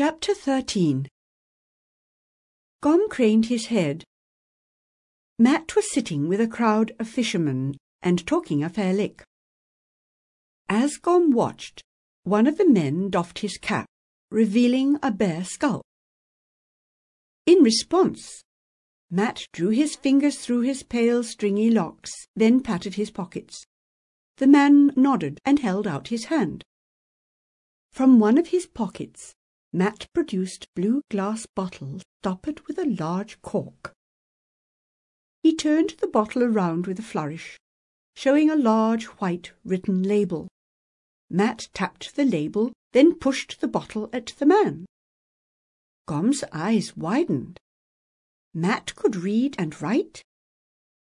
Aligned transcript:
Chapter 0.00 0.32
13 0.32 1.08
Gom 2.80 3.08
craned 3.08 3.46
his 3.46 3.66
head. 3.66 4.04
Mat 5.40 5.74
was 5.74 5.90
sitting 5.90 6.28
with 6.28 6.40
a 6.40 6.46
crowd 6.46 6.92
of 7.00 7.08
fishermen 7.08 7.76
and 8.00 8.24
talking 8.24 8.62
a 8.62 8.68
fair 8.68 8.94
lick. 8.94 9.24
As 10.68 10.98
Gom 10.98 11.32
watched, 11.32 11.82
one 12.22 12.46
of 12.46 12.58
the 12.58 12.68
men 12.68 13.10
doffed 13.10 13.40
his 13.40 13.58
cap, 13.58 13.86
revealing 14.30 15.00
a 15.02 15.10
bare 15.10 15.42
skull. 15.42 15.82
In 17.44 17.64
response, 17.64 18.44
Mat 19.10 19.48
drew 19.52 19.70
his 19.70 19.96
fingers 19.96 20.38
through 20.38 20.60
his 20.60 20.84
pale 20.84 21.24
stringy 21.24 21.72
locks, 21.72 22.12
then 22.36 22.62
patted 22.62 22.94
his 22.94 23.10
pockets. 23.10 23.64
The 24.36 24.46
man 24.46 24.92
nodded 24.94 25.40
and 25.44 25.58
held 25.58 25.88
out 25.88 26.06
his 26.06 26.26
hand. 26.26 26.62
From 27.90 28.20
one 28.20 28.38
of 28.38 28.46
his 28.54 28.68
pockets 28.68 29.34
Mat 29.72 30.06
produced 30.14 30.66
blue 30.74 31.02
glass 31.10 31.46
bottles 31.54 32.02
stoppered 32.20 32.66
with 32.66 32.78
a 32.78 32.86
large 32.86 33.40
cork. 33.42 33.92
He 35.42 35.54
turned 35.54 35.90
the 36.00 36.06
bottle 36.06 36.42
around 36.42 36.86
with 36.86 36.98
a 36.98 37.02
flourish, 37.02 37.58
showing 38.16 38.50
a 38.50 38.56
large 38.56 39.04
white 39.04 39.52
written 39.64 40.02
label. 40.02 40.48
Mat 41.30 41.68
tapped 41.74 42.16
the 42.16 42.24
label, 42.24 42.72
then 42.92 43.14
pushed 43.14 43.60
the 43.60 43.68
bottle 43.68 44.08
at 44.12 44.34
the 44.38 44.46
man. 44.46 44.86
Gom's 46.06 46.42
eyes 46.52 46.96
widened. 46.96 47.58
Mat 48.54 48.94
could 48.96 49.14
read 49.14 49.54
and 49.58 49.80
write? 49.82 50.22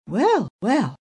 Well, 0.06 0.48
well! 0.60 0.96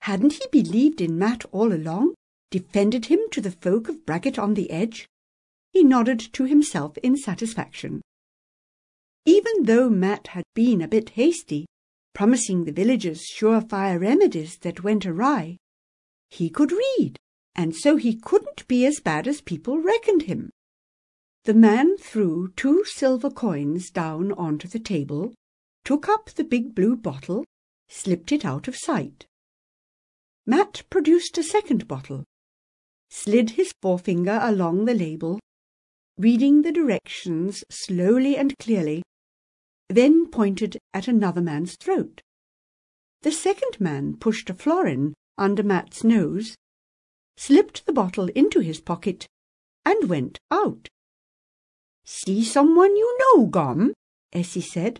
Hadn't 0.00 0.34
he 0.34 0.46
believed 0.50 1.00
in 1.00 1.18
Mat 1.18 1.44
all 1.52 1.72
along, 1.72 2.14
defended 2.50 3.06
him 3.06 3.20
to 3.30 3.40
the 3.40 3.52
folk 3.52 3.88
of 3.88 4.04
Braggett 4.04 4.38
on 4.38 4.54
the 4.54 4.70
Edge? 4.70 5.06
He 5.76 5.84
nodded 5.84 6.20
to 6.32 6.44
himself 6.44 6.96
in 7.02 7.18
satisfaction. 7.18 8.00
Even 9.26 9.64
though 9.64 9.90
Matt 9.90 10.28
had 10.28 10.44
been 10.54 10.80
a 10.80 10.88
bit 10.88 11.10
hasty, 11.10 11.66
promising 12.14 12.64
the 12.64 12.72
villagers 12.72 13.26
surefire 13.26 14.00
remedies 14.00 14.56
that 14.60 14.82
went 14.82 15.04
awry, 15.04 15.58
he 16.30 16.48
could 16.48 16.72
read, 16.72 17.18
and 17.54 17.76
so 17.76 17.96
he 17.96 18.16
couldn't 18.16 18.66
be 18.66 18.86
as 18.86 19.00
bad 19.00 19.28
as 19.28 19.42
people 19.42 19.78
reckoned 19.78 20.22
him. 20.22 20.48
The 21.44 21.52
man 21.52 21.98
threw 21.98 22.54
two 22.56 22.82
silver 22.86 23.28
coins 23.28 23.90
down 23.90 24.32
onto 24.32 24.66
the 24.66 24.80
table, 24.80 25.34
took 25.84 26.08
up 26.08 26.30
the 26.30 26.44
big 26.44 26.74
blue 26.74 26.96
bottle, 26.96 27.44
slipped 27.86 28.32
it 28.32 28.46
out 28.46 28.66
of 28.66 28.76
sight. 28.76 29.26
Matt 30.46 30.84
produced 30.88 31.36
a 31.36 31.42
second 31.42 31.86
bottle, 31.86 32.24
slid 33.10 33.50
his 33.50 33.74
forefinger 33.82 34.38
along 34.42 34.86
the 34.86 34.94
label, 34.94 35.38
reading 36.18 36.62
the 36.62 36.72
directions 36.72 37.62
slowly 37.68 38.38
and 38.38 38.56
clearly, 38.58 39.02
then 39.90 40.26
pointed 40.26 40.78
at 40.94 41.08
another 41.08 41.42
man's 41.42 41.76
throat. 41.76 42.22
The 43.20 43.30
second 43.30 43.78
man 43.78 44.16
pushed 44.16 44.48
a 44.48 44.54
florin 44.54 45.12
under 45.36 45.62
Mat's 45.62 46.02
nose, 46.02 46.54
slipped 47.36 47.84
the 47.84 47.92
bottle 47.92 48.28
into 48.28 48.60
his 48.60 48.80
pocket, 48.80 49.26
and 49.84 50.08
went 50.08 50.38
out. 50.50 50.88
See 52.04 52.42
someone 52.42 52.96
you 52.96 53.18
know, 53.18 53.46
Gom? 53.46 53.92
Essie 54.32 54.62
said. 54.62 54.98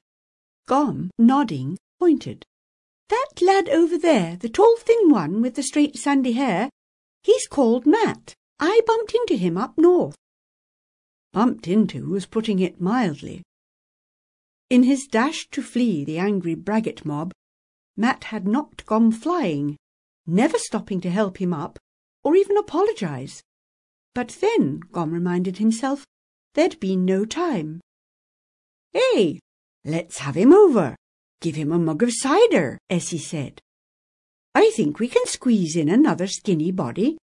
Gom, 0.68 1.10
nodding, 1.18 1.78
pointed. 1.98 2.44
That 3.08 3.40
lad 3.40 3.70
over 3.70 3.96
there, 3.96 4.36
the 4.36 4.50
tall 4.50 4.76
thin 4.76 5.08
one 5.08 5.40
with 5.40 5.54
the 5.54 5.62
straight 5.62 5.96
sandy 5.96 6.32
hair, 6.32 6.68
he's 7.22 7.46
called 7.46 7.86
Mat. 7.86 8.34
I 8.60 8.80
bumped 8.86 9.14
into 9.14 9.36
him 9.36 9.56
up 9.56 9.78
north 9.78 10.16
bumped 11.36 11.68
into 11.68 12.08
was 12.08 12.24
putting 12.24 12.60
it 12.60 12.80
mildly. 12.80 13.42
In 14.70 14.84
his 14.84 15.06
dash 15.06 15.46
to 15.50 15.60
flee 15.60 16.02
the 16.02 16.16
angry 16.16 16.54
Braggett 16.54 17.04
mob, 17.04 17.30
Mat 17.94 18.24
had 18.32 18.48
not 18.48 18.86
gone 18.86 19.12
flying, 19.12 19.76
never 20.26 20.56
stopping 20.56 20.98
to 21.02 21.10
help 21.10 21.36
him 21.36 21.52
up 21.52 21.78
or 22.24 22.36
even 22.36 22.56
apologize. 22.56 23.42
But 24.14 24.38
then, 24.40 24.80
Gom 24.92 25.10
reminded 25.12 25.58
himself, 25.58 26.06
there'd 26.54 26.80
been 26.80 27.04
no 27.04 27.26
time. 27.26 27.82
Hey, 28.94 29.38
let's 29.84 30.20
have 30.20 30.36
him 30.36 30.54
over. 30.54 30.96
Give 31.42 31.54
him 31.54 31.70
a 31.70 31.78
mug 31.78 32.02
of 32.02 32.14
cider, 32.14 32.78
Essie 32.88 33.18
said. 33.18 33.60
I 34.54 34.70
think 34.74 34.98
we 34.98 35.08
can 35.08 35.26
squeeze 35.26 35.76
in 35.76 35.90
another 35.90 36.28
skinny 36.28 36.72
body. 36.72 37.18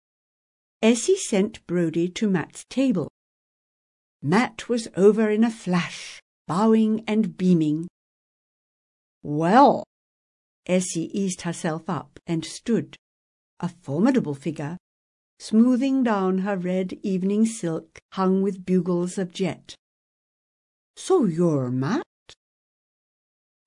Essie 0.82 1.16
sent 1.16 1.64
Brodie 1.68 2.08
to 2.08 2.28
Mat's 2.28 2.64
table. 2.68 3.08
Mat 4.22 4.68
was 4.68 4.86
over 4.96 5.30
in 5.30 5.44
a 5.44 5.50
flash, 5.50 6.20
bowing 6.46 7.02
and 7.06 7.36
beaming. 7.38 7.88
Well, 9.22 9.84
Essie 10.66 11.10
eased 11.18 11.42
herself 11.42 11.88
up 11.88 12.18
and 12.26 12.44
stood, 12.44 12.96
a 13.60 13.68
formidable 13.68 14.34
figure, 14.34 14.76
smoothing 15.38 16.02
down 16.02 16.38
her 16.38 16.56
red 16.58 16.92
evening 17.02 17.46
silk 17.46 17.98
hung 18.12 18.42
with 18.42 18.66
bugles 18.66 19.16
of 19.16 19.32
jet. 19.32 19.74
So 20.96 21.24
you're 21.24 21.70
Mat? 21.70 22.02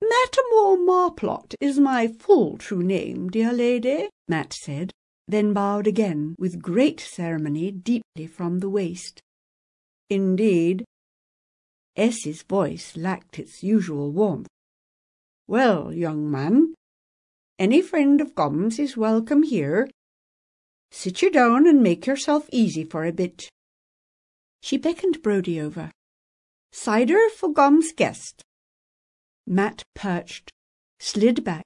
Matamore 0.03 0.77
Marplot 0.77 1.55
is 1.59 1.79
my 1.79 2.07
full 2.07 2.57
true 2.57 2.83
name, 2.83 3.29
dear 3.29 3.51
lady, 3.51 4.09
Mat 4.27 4.53
said, 4.53 4.91
then 5.27 5.51
bowed 5.51 5.87
again 5.87 6.35
with 6.37 6.61
great 6.61 6.99
ceremony 6.99 7.71
deeply 7.71 8.27
from 8.27 8.59
the 8.59 8.69
waist. 8.69 9.22
Indeed, 10.13 10.85
Essie's 11.97 12.43
voice 12.43 12.95
lacked 12.95 13.39
its 13.39 13.63
usual 13.63 14.11
warmth. 14.11 14.47
Well, 15.47 15.91
young 15.91 16.29
man, 16.29 16.75
any 17.57 17.81
friend 17.81 18.21
of 18.21 18.35
Gom's 18.35 18.77
is 18.77 18.95
welcome 18.95 19.41
here. 19.41 19.89
Sit 20.91 21.23
you 21.23 21.31
down 21.31 21.65
and 21.65 21.81
make 21.81 22.05
yourself 22.05 22.47
easy 22.51 22.83
for 22.83 23.03
a 23.05 23.11
bit. 23.11 23.49
She 24.61 24.77
beckoned 24.77 25.23
Brodie 25.23 25.59
over. 25.59 25.89
Cider 26.71 27.27
for 27.35 27.51
Gom's 27.51 27.91
guest. 27.91 28.43
Matt 29.47 29.81
perched, 29.95 30.51
slid 30.99 31.43
back, 31.43 31.65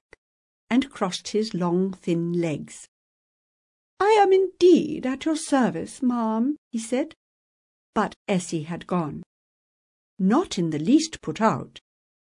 and 0.70 0.88
crossed 0.88 1.28
his 1.28 1.52
long 1.52 1.92
thin 1.92 2.32
legs. 2.32 2.88
I 4.00 4.08
am 4.22 4.32
indeed 4.32 5.04
at 5.04 5.26
your 5.26 5.36
service, 5.36 6.02
ma'am, 6.02 6.56
he 6.70 6.78
said. 6.78 7.14
But 8.00 8.14
Essie 8.28 8.62
had 8.62 8.86
gone. 8.86 9.24
Not 10.20 10.56
in 10.56 10.70
the 10.70 10.78
least 10.78 11.20
put 11.20 11.40
out, 11.40 11.80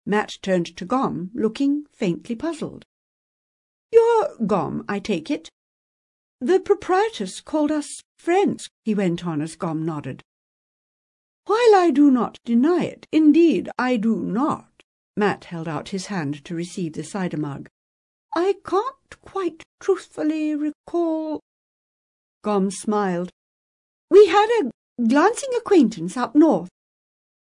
Mat 0.04 0.36
turned 0.42 0.76
to 0.76 0.84
Gom, 0.84 1.30
looking 1.32 1.86
faintly 1.90 2.36
puzzled. 2.36 2.84
"You're 3.90 4.36
Gom, 4.46 4.84
I 4.90 4.98
take 4.98 5.30
it?" 5.30 5.48
"The 6.38 6.60
proprietress 6.60 7.40
called 7.40 7.70
us 7.70 8.02
friends," 8.18 8.68
he 8.84 8.94
went 8.94 9.26
on 9.26 9.40
as 9.40 9.56
Gom 9.56 9.86
nodded. 9.86 10.22
"While 11.46 11.74
I 11.74 11.90
do 11.90 12.10
not 12.10 12.36
deny 12.44 12.84
it, 12.84 13.06
indeed 13.10 13.70
I 13.78 13.96
do 13.96 14.16
not," 14.22 14.82
Mat 15.16 15.44
held 15.44 15.66
out 15.66 15.88
his 15.88 16.08
hand 16.08 16.44
to 16.44 16.54
receive 16.54 16.92
the 16.92 17.02
cider 17.02 17.38
mug, 17.38 17.70
"I 18.36 18.56
can't 18.66 19.22
quite 19.22 19.62
truthfully 19.80 20.54
recall—" 20.54 21.40
Gom 22.42 22.70
smiled. 22.70 23.30
"We 24.10 24.26
had 24.26 24.50
a 24.60 24.73
glancing 25.02 25.50
acquaintance 25.56 26.16
up 26.16 26.34
north, 26.34 26.68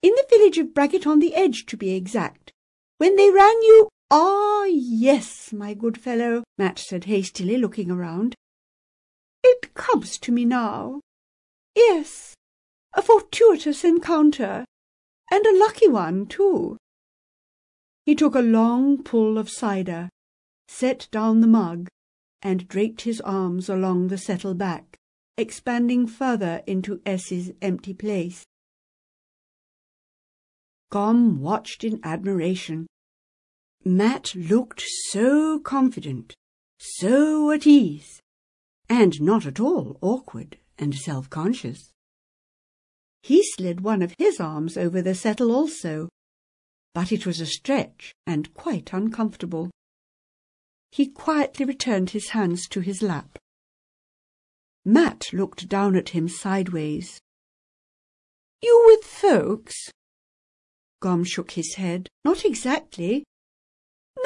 in 0.03 0.15
the 0.15 0.27
village 0.29 0.59
of 0.59 0.75
Braggett 0.75 1.07
on 1.07 1.19
the 1.19 1.35
Edge, 1.35 1.67
to 1.67 1.77
be 1.77 1.95
exact. 1.95 2.53
When 2.99 3.17
they 3.17 3.31
ran 3.31 3.63
you... 3.63 3.89
Ah, 4.11 4.65
yes, 4.65 5.53
my 5.53 5.75
good 5.75 5.99
fellow, 5.99 6.45
Mat 6.57 6.79
said 6.79 7.05
hastily, 7.05 7.57
looking 7.57 7.91
around. 7.91 8.35
It 9.43 9.75
comes 9.75 10.19
to 10.19 10.33
me 10.33 10.45
now. 10.45 11.01
Yes, 11.75 12.35
a 12.95 13.03
fortuitous 13.03 13.85
encounter, 13.85 14.65
and 15.31 15.47
a 15.47 15.59
lucky 15.59 15.89
one, 15.89 16.27
too. 16.27 16.77
He 18.05 18.15
took 18.15 18.35
a 18.35 18.41
long 18.41 19.03
pull 19.03 19.37
of 19.37 19.51
cider, 19.51 20.09
set 20.69 21.09
down 21.11 21.41
the 21.41 21.47
mug, 21.47 21.89
and 22.41 22.69
draped 22.69 23.03
his 23.03 23.21
arms 23.23 23.69
along 23.69 24.09
the 24.09 24.19
settle 24.19 24.55
back 24.55 24.98
expanding 25.39 26.07
further 26.07 26.63
into 26.67 27.01
Essie's 27.07 27.53
empty 27.63 27.95
place. 27.95 28.45
Gom 30.91 31.41
watched 31.41 31.85
in 31.85 32.01
admiration. 32.03 32.87
Mat 33.85 34.35
looked 34.35 34.83
so 35.11 35.61
confident, 35.61 36.35
so 36.79 37.51
at 37.53 37.67
ease, 37.67 38.21
and 38.89 39.21
not 39.21 39.47
at 39.47 39.61
all 39.61 39.97
awkward 40.03 40.59
and 40.79 40.95
self-conscious. 40.95 41.91
He 43.23 43.43
slid 43.43 43.81
one 43.81 44.03
of 44.03 44.15
his 44.19 44.41
arms 44.41 44.77
over 44.77 45.01
the 45.01 45.15
settle 45.15 45.53
also, 45.53 46.09
but 46.95 47.13
it 47.13 47.27
was 47.27 47.41
a 47.41 47.47
stretch 47.47 48.13
and 48.27 48.53
quite 48.55 48.93
uncomfortable. 48.93 49.71
He 50.91 51.07
quietly 51.07 51.65
returned 51.65 52.11
his 52.11 52.31
hands 52.31 52.67
to 52.69 52.81
his 52.81 53.03
lap. 53.03 53.39
Mat 54.85 55.27
looked 55.33 55.69
down 55.69 55.97
at 55.97 56.11
him 56.11 56.29
sideways. 56.29 57.21
You 58.63 58.83
with 58.87 59.05
folks? 59.05 59.91
Gom 61.01 61.25
shook 61.25 61.53
his 61.53 61.75
head. 61.75 62.09
Not 62.25 62.45
exactly. 62.45 63.25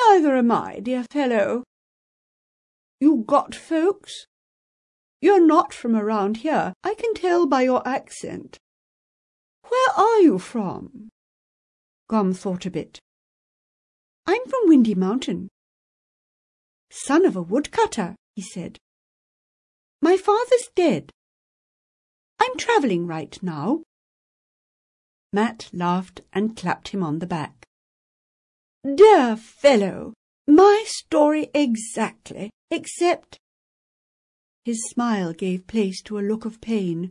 Neither 0.09 0.37
am 0.37 0.51
I, 0.51 0.81
dear 0.81 1.05
fellow. 1.11 1.65
You 3.01 3.25
got 3.27 3.55
folks? 3.55 4.27
You're 5.21 5.45
not 5.45 5.73
from 5.75 5.95
around 5.95 6.39
here. 6.39 6.73
I 6.83 6.95
can 6.95 7.15
tell 7.15 7.47
by 7.47 7.63
your 7.63 7.87
accent. 7.87 8.59
Where 9.69 9.91
are 9.97 10.21
you 10.21 10.39
from? 10.39 11.09
Gom 12.09 12.33
thought 12.33 12.67
a 12.67 12.71
bit. 12.71 12.99
I'm 14.27 14.45
from 14.45 14.69
Windy 14.69 14.95
Mountain. 14.95 15.49
Son 16.91 17.25
of 17.25 17.37
a 17.37 17.43
woodcutter, 17.43 18.15
he 18.35 18.43
said. 18.43 18.79
My 20.05 20.17
father's 20.17 20.69
dead. 20.75 21.13
I'm 22.41 22.57
travelling 22.57 23.07
right 23.07 23.39
now. 23.41 23.85
Matt 25.33 25.71
laughed 25.73 26.23
and 26.33 26.57
clapped 26.57 26.89
him 26.89 27.05
on 27.05 27.21
the 27.21 27.27
back. 27.27 27.65
Dear 28.83 29.37
fellow, 29.37 30.13
my 30.49 30.83
story 30.87 31.51
exactly, 31.55 32.51
except... 32.69 33.39
His 34.65 34.83
smile 34.91 35.33
gave 35.33 35.69
place 35.69 36.03
to 36.03 36.19
a 36.19 36.27
look 36.27 36.45
of 36.45 36.61
pain. 36.61 37.11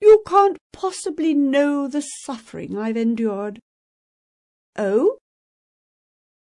You 0.00 0.24
can't 0.26 0.58
possibly 0.72 1.34
know 1.34 1.86
the 1.86 2.02
suffering 2.02 2.76
I've 2.76 2.96
endured. 2.96 3.60
Oh? 4.76 5.18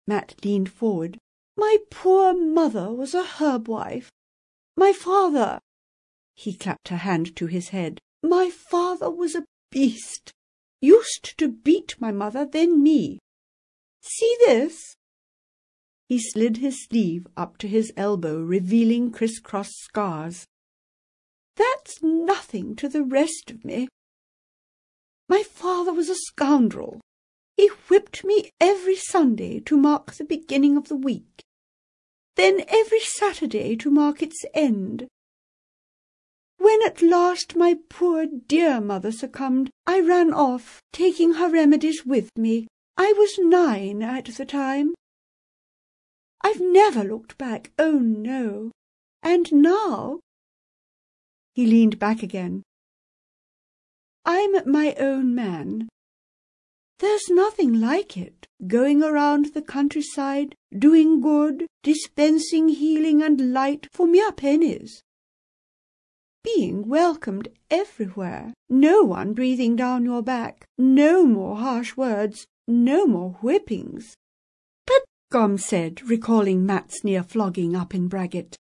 Matt 0.08 0.34
leaned 0.44 0.72
forward. 0.72 1.20
My 1.56 1.78
poor 1.92 2.34
mother 2.34 2.92
was 2.92 3.14
a 3.14 3.24
herb 3.24 3.68
wife. 3.68 4.10
My 4.80 4.94
father... 4.94 5.60
He 6.36 6.54
clapped 6.54 6.88
her 6.88 7.04
hand 7.10 7.36
to 7.36 7.48
his 7.48 7.70
head. 7.70 8.00
My 8.24 8.50
father 8.50 9.12
was 9.12 9.36
a 9.36 9.44
beast. 9.70 10.32
Used 10.82 11.38
to 11.38 11.50
beat 11.50 11.98
my 12.00 12.14
mother, 12.14 12.46
then 12.46 12.82
me. 12.82 13.20
See 14.02 14.34
this? 14.46 14.96
He 16.08 16.18
slid 16.18 16.58
his 16.58 16.86
sleeve 16.86 17.28
up 17.36 17.58
to 17.58 17.68
his 17.68 17.92
elbow, 17.98 18.40
revealing 18.40 19.12
criss-cross 19.12 19.70
scars. 19.82 20.46
That's 21.58 22.02
nothing 22.02 22.78
to 22.78 22.88
the 22.88 23.04
rest 23.04 23.52
of 23.52 23.66
me. 23.66 23.90
My 25.28 25.44
father 25.44 25.92
was 25.92 26.08
a 26.08 26.16
scoundrel. 26.16 27.02
He 27.58 27.68
whipped 27.90 28.24
me 28.24 28.50
every 28.62 28.96
Sunday 28.96 29.60
to 29.60 29.76
mark 29.76 30.14
the 30.14 30.24
beginning 30.24 30.78
of 30.78 30.88
the 30.88 30.96
week, 30.96 31.44
then 32.40 32.64
every 32.70 33.02
Saturday 33.02 33.76
to 33.76 33.92
mark 33.92 34.22
its 34.22 34.46
end. 34.54 35.08
When 36.58 36.82
at 36.86 37.02
last 37.02 37.56
my 37.56 37.76
poor 37.90 38.26
dear 38.26 38.80
mother 38.80 39.12
succumbed, 39.12 39.70
I 39.86 40.00
ran 40.00 40.34
off, 40.34 40.82
taking 40.94 41.34
her 41.34 41.50
remedies 41.50 42.06
with 42.06 42.30
me. 42.38 42.68
I 42.96 43.14
was 43.18 43.40
nine 43.40 44.02
at 44.02 44.26
the 44.26 44.46
time. 44.46 44.94
I've 46.42 46.62
never 46.62 47.04
looked 47.04 47.38
back, 47.38 47.72
oh 47.78 48.00
no. 48.00 48.72
And 49.22 49.52
now... 49.52 50.20
He 51.54 51.66
leaned 51.66 52.00
back 52.00 52.24
again. 52.24 52.64
I'm 54.26 54.70
my 54.72 54.96
own 54.98 55.36
man. 55.36 55.90
There's 57.00 57.30
nothing 57.30 57.80
like 57.80 58.18
it, 58.18 58.46
going 58.68 59.02
around 59.02 59.54
the 59.54 59.62
countryside, 59.62 60.54
doing 60.78 61.22
good, 61.22 61.66
dispensing 61.82 62.68
healing 62.68 63.24
and 63.24 63.54
light 63.54 63.88
for 63.94 64.06
mere 64.06 64.34
pennies. 64.34 65.02
Being 66.44 66.90
welcomed 66.90 67.48
everywhere, 67.72 68.54
no 68.70 69.04
one 69.04 69.34
breathing 69.34 69.78
down 69.78 70.04
your 70.04 70.22
back, 70.22 70.66
no 70.78 71.26
more 71.26 71.56
harsh 71.56 71.96
words, 71.96 72.46
no 72.68 73.06
more 73.06 73.32
whippings. 73.42 74.14
But 74.86 75.04
Gom 75.32 75.58
said, 75.58 76.02
recalling 76.10 76.66
Matt's 76.66 77.04
near 77.06 77.24
flogging 77.24 77.78
up 77.78 77.96
in 77.96 78.10
Braggett. 78.10 78.58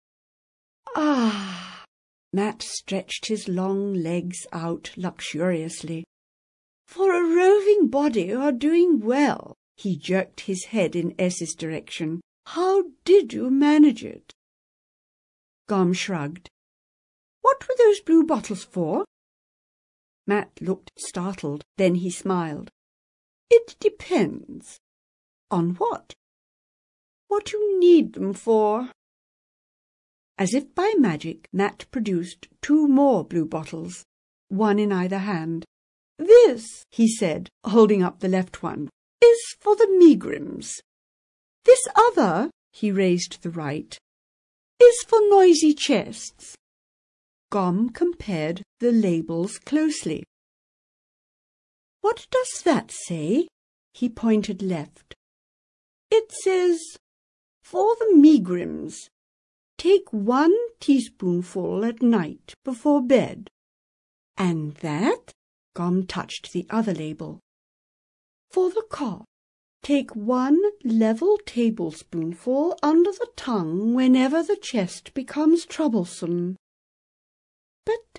Ah! 0.95 1.85
Matt 2.33 2.63
stretched 2.63 3.27
his 3.27 3.49
long 3.49 3.95
legs 3.95 4.47
out 4.53 4.93
luxuriously. 4.97 6.05
For 6.89 7.13
a 7.13 7.23
roving 7.23 7.89
body 7.89 8.23
you're 8.23 8.51
doing 8.51 9.01
well. 9.01 9.55
He 9.77 9.95
jerked 9.95 10.41
his 10.41 10.65
head 10.65 10.97
in 10.97 11.15
Essie's 11.19 11.55
direction. 11.55 12.23
How 12.47 12.85
did 13.05 13.35
you 13.35 13.51
manage 13.51 14.03
it? 14.03 14.33
Gom 15.67 15.93
shrugged. 15.93 16.49
What 17.43 17.69
were 17.69 17.75
those 17.77 18.01
blue 18.01 18.25
bottles 18.25 18.65
for? 18.65 19.05
Matt 20.27 20.51
looked 20.63 20.91
startled. 20.97 21.63
Then 21.77 21.97
he 21.97 22.09
smiled. 22.09 22.71
It 23.51 23.77
depends. 23.81 24.79
On 25.51 25.75
what? 25.75 26.15
What 27.29 27.53
you 27.53 27.79
need 27.79 28.15
them 28.15 28.33
for. 28.33 28.91
As 30.39 30.55
if 30.55 30.75
by 30.75 30.95
magic, 30.97 31.49
Matt 31.53 31.85
produced 31.91 32.49
two 32.63 32.89
more 32.89 33.25
blue 33.25 33.45
bottles, 33.45 34.05
one 34.49 34.79
in 34.79 34.91
either 34.91 35.19
hand. 35.19 35.67
This, 36.19 36.85
he 36.91 37.09
said, 37.09 37.49
holding 37.65 38.03
up 38.03 38.21
the 38.21 38.29
left 38.29 38.63
one, 38.63 38.89
is 39.23 39.41
for 39.61 39.77
the 39.77 39.87
megrims. 39.87 40.81
This 41.65 41.87
other, 41.95 42.51
he 42.73 42.91
raised 42.91 43.43
the 43.43 43.51
right, 43.51 43.97
is 44.81 45.05
for 45.07 45.21
noisy 45.29 45.75
chests. 45.75 46.55
Gom 47.51 47.91
compared 47.91 48.63
the 48.81 48.93
labels 48.93 49.59
closely. 49.59 50.25
What 52.01 52.27
does 52.31 52.63
that 52.65 52.91
say? 52.91 53.49
He 53.95 54.09
pointed 54.09 54.63
left. 54.63 55.15
It 56.11 56.31
says, 56.45 56.81
for 57.63 57.95
the 57.99 58.15
megrims, 58.15 59.09
take 59.77 60.13
one 60.13 60.55
teaspoonful 60.81 61.85
at 61.85 62.03
night 62.03 62.55
before 62.65 63.03
bed. 63.03 63.49
And 64.37 64.75
that? 64.77 65.33
Gom 65.79 66.09
touched 66.09 66.51
the 66.51 66.67
other 66.71 66.93
label. 66.93 67.39
For 68.51 68.69
the 68.69 68.85
cough, 68.91 69.27
take 69.81 70.11
one 70.17 70.61
level 70.83 71.39
tablespoonful 71.47 72.77
under 72.83 73.13
the 73.13 73.29
tongue 73.37 73.95
whenever 73.95 74.43
the 74.43 74.57
chest 74.57 75.15
becomes 75.15 75.65
troublesome. 75.65 76.57
But 77.87 78.19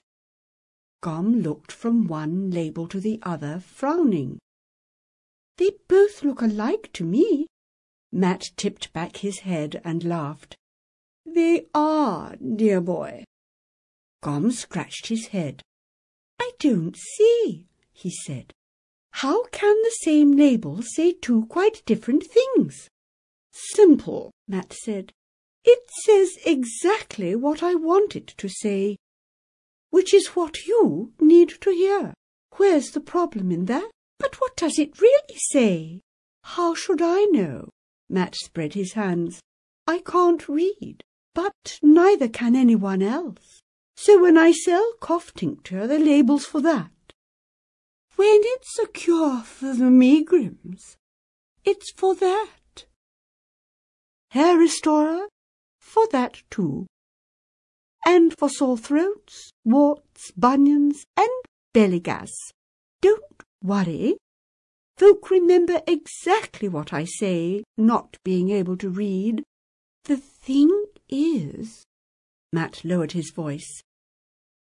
Gom 1.01 1.41
looked 1.41 1.73
from 1.73 2.07
one 2.07 2.49
label 2.49 2.87
to 2.87 3.01
the 3.01 3.19
other, 3.23 3.59
frowning. 3.59 4.39
They 5.57 5.71
both 5.89 6.23
look 6.23 6.41
alike 6.41 6.89
to 6.93 7.03
me. 7.03 7.47
Matt 8.09 8.51
tipped 8.55 8.93
back 8.93 9.17
his 9.17 9.39
head 9.39 9.81
and 9.83 10.05
laughed. 10.05 10.55
They 11.25 11.65
are, 11.75 12.37
dear 12.37 12.79
boy. 12.79 13.25
Gom 14.23 14.49
scratched 14.53 15.07
his 15.07 15.27
head. 15.27 15.61
Don't 16.59 16.95
see, 16.97 17.67
he 17.93 18.09
said. 18.09 18.53
How 19.11 19.45
can 19.45 19.75
the 19.81 19.95
same 20.01 20.33
label 20.33 20.81
say 20.81 21.13
two 21.13 21.45
quite 21.47 21.83
different 21.85 22.23
things? 22.25 22.89
Simple, 23.51 24.31
Matt 24.47 24.73
said. 24.73 25.11
It 25.65 25.79
says 26.03 26.37
exactly 26.45 27.35
what 27.35 27.63
I 27.63 27.75
want 27.75 28.15
it 28.15 28.27
to 28.37 28.47
say, 28.47 28.97
which 29.89 30.13
is 30.13 30.35
what 30.35 30.65
you 30.65 31.13
need 31.19 31.49
to 31.61 31.71
hear. 31.71 32.13
Where's 32.57 32.91
the 32.91 33.01
problem 33.01 33.51
in 33.51 33.65
that? 33.65 33.89
But 34.17 34.35
what 34.39 34.55
does 34.55 34.77
it 34.77 35.01
really 35.01 35.37
say? 35.37 36.01
How 36.43 36.75
should 36.75 37.01
I 37.01 37.25
know? 37.25 37.69
Matt 38.09 38.35
spread 38.35 38.73
his 38.73 38.93
hands. 38.93 39.39
I 39.87 39.99
can't 39.99 40.47
read, 40.47 41.03
but 41.33 41.79
neither 41.81 42.27
can 42.27 42.55
anyone 42.55 43.01
else. 43.01 43.58
So 44.01 44.21
when 44.21 44.37
I 44.37 44.53
sell 44.53 44.93
cough 45.01 45.33
tincture, 45.33 45.85
the 45.85 45.99
label's 45.99 46.45
for 46.45 46.61
that. 46.61 46.89
When 48.15 48.39
it's 48.55 48.79
a 48.79 48.87
cure 48.87 49.41
for 49.41 49.73
the 49.73 49.91
megrims, 49.91 50.95
it's 51.65 51.91
for 51.91 52.15
that. 52.15 52.85
Hair 54.31 54.57
restorer, 54.57 55.27
for 55.81 56.07
that 56.13 56.43
too. 56.49 56.87
And 58.05 58.33
for 58.39 58.49
sore 58.49 58.77
throats, 58.77 59.51
warts, 59.65 60.31
bunions, 60.31 61.03
and 61.17 61.27
belly 61.73 61.99
gas. 61.99 62.31
Don't 63.01 63.43
worry. 63.61 64.15
Folk 64.95 65.29
remember 65.29 65.81
exactly 65.85 66.69
what 66.69 66.93
I 66.93 67.03
say, 67.03 67.65
not 67.77 68.15
being 68.23 68.49
able 68.49 68.77
to 68.77 68.89
read. 68.89 69.43
The 70.05 70.15
thing 70.15 70.85
is... 71.09 71.83
Matt 72.53 72.85
lowered 72.85 73.11
his 73.11 73.31
voice. 73.31 73.83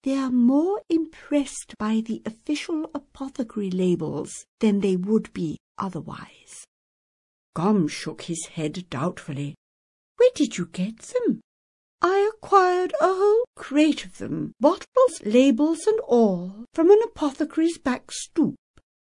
They 0.04 0.16
are 0.16 0.32
more 0.32 0.82
impressed 0.90 1.78
by 1.78 2.02
the 2.06 2.22
official 2.26 2.90
apothecary 2.96 3.70
labels 3.70 4.46
than 4.60 4.80
they 4.80 4.96
would 4.96 5.34
be 5.34 5.58
otherwise. 5.78 6.66
Gom 7.54 7.88
shook 7.88 8.24
his 8.24 8.46
head 8.46 8.90
doubtfully. 8.90 9.56
Where 10.16 10.30
did 10.36 10.58
you 10.58 10.68
get 10.68 11.00
them? 11.00 11.42
I 12.02 12.30
acquired 12.34 12.94
a 13.02 13.08
whole 13.08 13.44
crate 13.58 14.06
of 14.06 14.20
them, 14.20 14.54
bottles, 14.62 15.22
labels, 15.26 15.86
and 15.86 16.00
all, 16.02 16.66
from 16.74 16.92
an 16.92 17.02
apothecary's 17.04 17.78
back 17.78 18.12
stoop. 18.12 18.56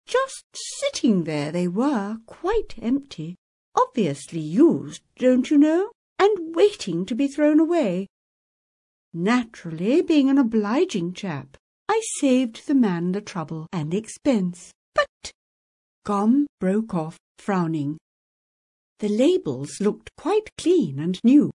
Just 0.06 0.46
sitting 0.54 1.24
there 1.24 1.52
they 1.52 1.68
were, 1.68 2.18
quite 2.28 2.76
empty, 2.80 3.36
obviously 3.76 4.42
used, 4.42 5.02
don't 5.18 5.50
you 5.50 5.58
know, 5.58 5.90
and 6.20 6.56
waiting 6.56 7.06
to 7.08 7.16
be 7.16 7.28
thrown 7.28 7.60
away. 7.60 8.06
Naturally, 9.14 10.02
being 10.02 10.30
an 10.30 10.40
obliging 10.40 11.14
chap, 11.14 11.58
I 11.88 12.02
saved 12.18 12.68
the 12.68 12.74
man 12.74 13.12
the 13.12 13.22
trouble 13.22 13.68
and 13.72 13.94
expense. 13.94 14.72
But 14.96 15.32
Gom 16.04 16.48
broke 16.60 16.96
off, 16.96 17.18
frowning. 17.38 17.98
The 19.00 19.10
labels 19.10 19.80
looked 19.80 20.10
quite 20.18 20.50
clean 20.58 21.00
and 21.00 21.20
new, 21.24 21.52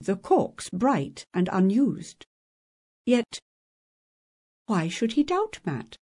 the 0.00 0.16
corks 0.16 0.70
bright 0.70 1.24
and 1.34 1.48
unused. 1.50 2.24
Yet 3.06 3.38
why 4.66 4.88
should 4.88 5.12
he 5.12 5.24
doubt 5.24 5.60
Matt? 5.66 5.96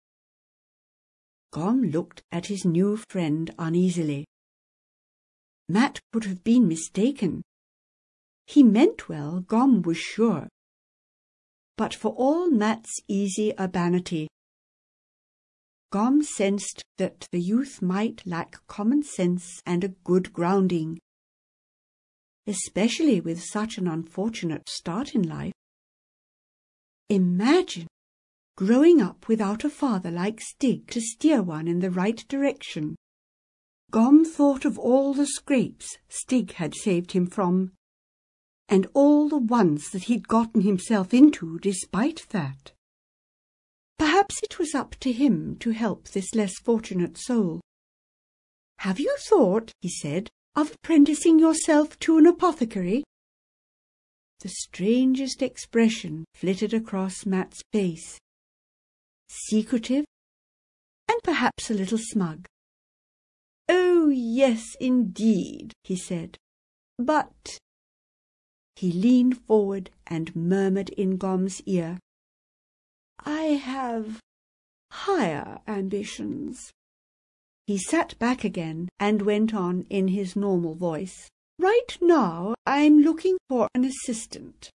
Gom 1.50 1.82
looked 1.82 2.22
at 2.30 2.46
his 2.46 2.64
new 2.64 2.98
friend 3.08 3.50
uneasily. 3.58 4.26
Matt 5.68 6.00
could 6.12 6.24
have 6.24 6.44
been 6.44 6.68
mistaken. 6.68 7.42
He 8.46 8.62
meant 8.62 9.08
well, 9.08 9.40
Gom 9.40 9.82
was 9.82 9.96
sure. 9.96 10.48
But 11.80 11.94
for 11.94 12.10
all 12.10 12.50
Matt's 12.50 13.00
easy 13.08 13.54
urbanity, 13.58 14.28
Gom 15.90 16.22
sensed 16.22 16.84
that 16.98 17.26
the 17.32 17.40
youth 17.40 17.80
might 17.80 18.26
lack 18.26 18.58
common 18.66 19.02
sense 19.02 19.62
and 19.64 19.82
a 19.82 19.94
good 20.04 20.30
grounding, 20.34 20.98
especially 22.46 23.22
with 23.22 23.42
such 23.42 23.78
an 23.78 23.88
unfortunate 23.88 24.68
start 24.68 25.14
in 25.14 25.22
life. 25.22 25.54
Imagine 27.08 27.86
growing 28.58 29.00
up 29.00 29.26
without 29.26 29.64
a 29.64 29.70
father 29.70 30.10
like 30.10 30.42
Stig 30.42 30.86
to 30.90 31.00
steer 31.00 31.42
one 31.42 31.66
in 31.66 31.78
the 31.78 31.90
right 31.90 32.22
direction. 32.28 32.94
Gom 33.90 34.26
thought 34.26 34.66
of 34.66 34.78
all 34.78 35.14
the 35.14 35.26
scrapes 35.26 35.96
Stig 36.10 36.52
had 36.52 36.74
saved 36.74 37.12
him 37.12 37.26
from, 37.26 37.72
and 38.70 38.86
all 38.94 39.28
the 39.28 39.36
ones 39.36 39.90
that 39.90 40.04
he'd 40.04 40.28
gotten 40.28 40.60
himself 40.60 41.12
into 41.12 41.58
despite 41.58 42.24
that. 42.30 42.72
Perhaps 43.98 44.40
it 44.42 44.58
was 44.58 44.74
up 44.74 44.94
to 45.00 45.12
him 45.12 45.56
to 45.58 45.70
help 45.70 46.08
this 46.08 46.34
less 46.34 46.54
fortunate 46.64 47.18
soul. 47.18 47.60
Have 48.78 49.00
you 49.00 49.14
thought, 49.28 49.72
he 49.80 49.90
said, 49.90 50.30
of 50.54 50.72
apprenticing 50.72 51.38
yourself 51.38 51.98
to 51.98 52.16
an 52.16 52.26
apothecary? 52.26 53.02
The 54.38 54.48
strangest 54.48 55.42
expression 55.42 56.24
flitted 56.34 56.72
across 56.72 57.26
Matt's 57.26 57.60
face. 57.72 58.18
Secretive, 59.28 60.06
and 61.08 61.20
perhaps 61.22 61.70
a 61.70 61.74
little 61.74 61.98
smug. 61.98 62.46
Oh, 63.68 64.08
yes, 64.08 64.76
indeed, 64.80 65.72
he 65.82 65.96
said. 65.96 66.36
But... 66.98 67.58
He 68.80 68.92
leaned 68.92 69.36
forward 69.42 69.90
and 70.06 70.34
murmured 70.34 70.88
in 70.88 71.18
Gom's 71.18 71.60
ear, 71.66 71.98
I 73.26 73.42
have 73.42 74.20
higher 74.90 75.58
ambitions. 75.68 76.72
He 77.66 77.76
sat 77.76 78.18
back 78.18 78.42
again 78.42 78.88
and 78.98 79.20
went 79.20 79.52
on 79.52 79.84
in 79.90 80.08
his 80.08 80.34
normal 80.34 80.74
voice. 80.76 81.28
Right 81.58 81.98
now 82.00 82.54
I'm 82.64 83.00
looking 83.00 83.36
for 83.50 83.68
an 83.74 83.84
assistant. 83.84 84.70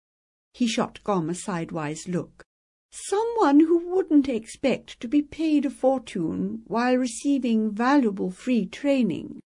He 0.53 0.67
shot 0.67 1.01
Gom 1.05 1.29
a 1.29 1.33
sidewise 1.33 2.05
look. 2.05 2.43
Someone 2.91 3.61
who 3.61 3.87
wouldn't 3.87 4.27
expect 4.27 4.99
to 4.99 5.07
be 5.07 5.21
paid 5.21 5.65
a 5.65 5.69
fortune 5.69 6.63
while 6.67 6.97
receiving 6.97 7.71
valuable 7.71 8.31
free 8.31 8.65
training. 8.65 9.39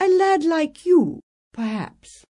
A 0.00 0.08
lad 0.08 0.42
like 0.42 0.84
you, 0.84 1.20
perhaps. 1.52 2.24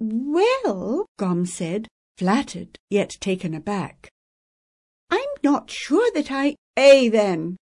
Well, 0.00 1.06
Gom 1.18 1.44
said, 1.46 1.88
flattered, 2.16 2.78
yet 2.88 3.16
taken 3.20 3.54
aback. 3.54 4.08
I'm 5.10 5.28
not 5.42 5.70
sure 5.70 6.10
that 6.14 6.30
I... 6.30 6.54
Eh, 6.76 7.08
then. 7.08 7.56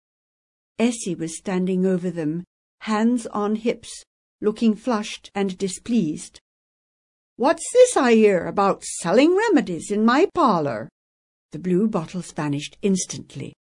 Essie 0.79 1.15
was 1.15 1.37
standing 1.37 1.85
over 1.85 2.11
them, 2.11 2.45
hands 2.81 3.27
on 3.27 3.57
hips, 3.57 4.05
looking 4.41 4.75
flushed 4.75 5.31
and 5.35 5.57
displeased. 5.59 6.41
What's 7.37 7.65
this 7.73 7.97
I 7.97 8.15
hear 8.15 8.47
about 8.47 8.85
selling 8.85 9.37
remedies 9.37 9.91
in 9.91 10.05
my 10.05 10.29
parlour? 10.35 10.89
The 11.53 11.59
blue 11.59 11.89
bottles 11.89 12.33
vanished 12.33 12.79
instantly. 12.83 13.53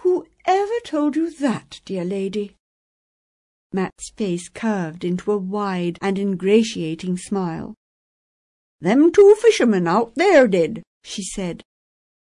Whoever 0.00 0.80
told 0.84 1.16
you 1.16 1.30
that, 1.38 1.80
dear 1.84 2.04
lady? 2.04 2.56
Matt's 3.72 4.10
face 4.16 4.48
curved 4.48 5.04
into 5.04 5.30
a 5.30 5.38
wide 5.38 5.98
and 6.02 6.18
ingratiating 6.18 7.16
smile. 7.16 7.74
Them 8.80 9.12
two 9.12 9.36
fishermen 9.40 9.86
out 9.86 10.14
there 10.14 10.48
did, 10.48 10.82
she 11.04 11.22
said, 11.22 11.62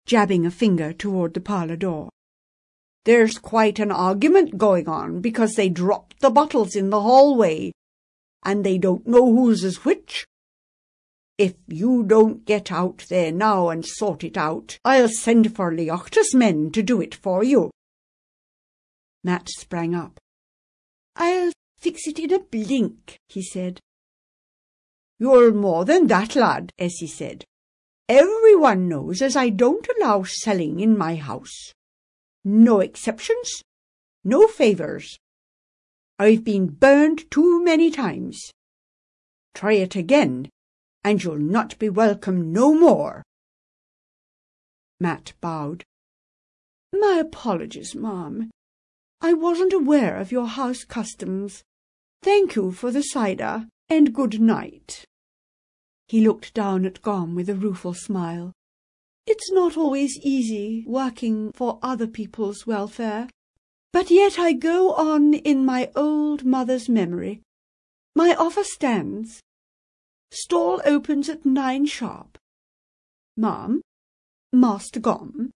jabbing 0.05 0.45
a 0.45 0.51
finger 0.51 0.91
toward 0.91 1.33
the 1.33 1.41
parlour 1.41 1.75
door. 1.75 2.09
There's 3.05 3.37
quite 3.37 3.79
an 3.79 3.91
argument 3.91 4.57
going 4.57 4.87
on 4.87 5.21
because 5.21 5.53
they 5.53 5.69
dropped 5.69 6.19
the 6.19 6.29
bottles 6.29 6.75
in 6.75 6.89
the 6.89 7.01
hallway, 7.01 7.71
and 8.43 8.63
they 8.63 8.77
don't 8.77 9.07
know 9.07 9.33
whose 9.33 9.63
is 9.63 9.85
which. 9.85 10.25
If 11.37 11.53
you 11.67 12.03
don't 12.03 12.43
get 12.45 12.71
out 12.71 13.05
there 13.09 13.31
now 13.31 13.69
and 13.69 13.85
sort 13.85 14.23
it 14.23 14.35
out, 14.35 14.77
I'll 14.83 15.07
send 15.07 15.55
for 15.55 15.71
Leochta's 15.71 16.35
men 16.35 16.71
to 16.71 16.83
do 16.83 16.99
it 17.01 17.15
for 17.15 17.43
you. 17.43 17.71
Matt 19.23 19.47
sprang 19.49 19.95
up. 19.95 20.19
I'll 21.15 21.51
fix 21.77 22.07
it 22.07 22.19
in 22.19 22.33
a 22.33 22.39
blink, 22.39 23.17
he 23.29 23.41
said. 23.41 23.79
You're 25.19 25.53
more 25.53 25.83
than 25.83 26.07
that, 26.07 26.35
lad, 26.35 26.71
Essie 26.79 27.07
said. 27.07 27.43
Everyone 28.07 28.87
knows 28.87 29.21
as 29.21 29.35
I 29.35 29.49
don't 29.49 29.87
allow 29.97 30.23
selling 30.23 30.79
in 30.79 30.97
my 30.97 31.15
house. 31.15 31.73
No 32.45 32.79
exceptions, 32.79 33.61
no 34.23 34.47
favours. 34.47 35.19
I've 36.17 36.43
been 36.43 36.67
burned 36.67 37.29
too 37.29 37.63
many 37.63 37.91
times. 37.91 38.51
Try 39.53 39.73
it 39.73 39.95
again, 39.95 40.49
and 41.03 41.23
you'll 41.23 41.37
not 41.37 41.77
be 41.79 41.89
welcome 41.89 42.51
no 42.51 42.73
more. 42.73 43.23
Matt 44.99 45.33
bowed. 45.41 45.83
My 46.93 47.21
apologies, 47.21 47.93
ma'am. 47.93 48.49
I 49.21 49.33
wasn't 49.33 49.73
aware 49.73 50.15
of 50.15 50.31
your 50.31 50.47
house 50.47 50.83
customs. 50.83 51.61
Thank 52.23 52.55
you 52.55 52.71
for 52.71 52.89
the 52.89 53.03
cider, 53.03 53.67
and 53.89 54.13
good 54.13 54.39
night. 54.39 55.05
He 56.09 56.21
looked 56.21 56.55
down 56.55 56.87
at 56.87 57.03
Gom 57.03 57.35
with 57.35 57.49
a 57.49 57.53
rueful 57.55 57.93
smile. 57.93 58.51
It's 59.27 59.51
not 59.51 59.77
always 59.77 60.17
easy 60.23 60.83
working 60.87 61.51
for 61.51 61.77
other 61.83 62.07
people's 62.07 62.65
welfare, 62.65 63.27
but 63.93 64.09
yet 64.09 64.39
I 64.39 64.53
go 64.53 64.93
on 64.93 65.35
in 65.35 65.63
my 65.63 65.91
old 65.95 66.43
mother's 66.43 66.89
memory. 66.89 67.43
My 68.15 68.33
offer 68.33 68.63
stands. 68.63 69.39
Stall 70.31 70.81
opens 70.83 71.29
at 71.29 71.45
nine 71.45 71.85
sharp. 71.85 72.39
Ma'am, 73.37 73.79
Master 74.51 74.99
Gom. 74.99 75.51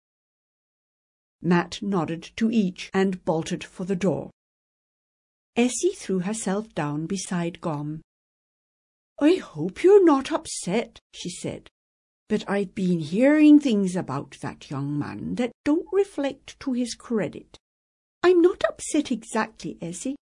Matt 1.40 1.80
nodded 1.80 2.28
to 2.36 2.50
each 2.50 2.90
and 2.92 3.24
bolted 3.24 3.62
for 3.62 3.84
the 3.84 3.94
door. 3.94 4.30
Essie 5.54 5.92
threw 5.92 6.18
herself 6.18 6.74
down 6.74 7.06
beside 7.06 7.60
Gom. 7.60 8.00
I 9.22 9.34
hope 9.34 9.82
you're 9.82 10.04
not 10.04 10.32
upset, 10.32 10.98
she 11.12 11.28
said, 11.28 11.68
but 12.30 12.48
I've 12.48 12.74
been 12.74 13.00
hearing 13.00 13.60
things 13.60 13.94
about 13.94 14.38
that 14.40 14.70
young 14.70 14.98
man 14.98 15.34
that 15.34 15.52
don't 15.62 15.86
reflect 15.92 16.58
to 16.60 16.72
his 16.72 16.94
credit. 16.94 17.58
I'm 18.22 18.40
not 18.40 18.64
upset 18.66 19.12
exactly, 19.12 19.76
Essie. 19.82 20.16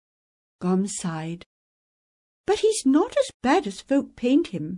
Gom 0.62 0.88
sighed. 0.88 1.44
But 2.48 2.60
he's 2.60 2.88
not 2.88 3.16
as 3.16 3.30
bad 3.44 3.68
as 3.68 3.82
folk 3.82 4.16
paint 4.16 4.48
him. 4.48 4.78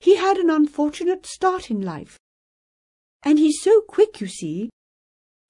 He 0.00 0.16
had 0.16 0.36
an 0.36 0.50
unfortunate 0.50 1.24
start 1.24 1.70
in 1.70 1.80
life. 1.80 2.18
And 3.22 3.38
he's 3.38 3.62
so 3.62 3.80
quick, 3.80 4.20
you 4.20 4.26
see. 4.26 4.68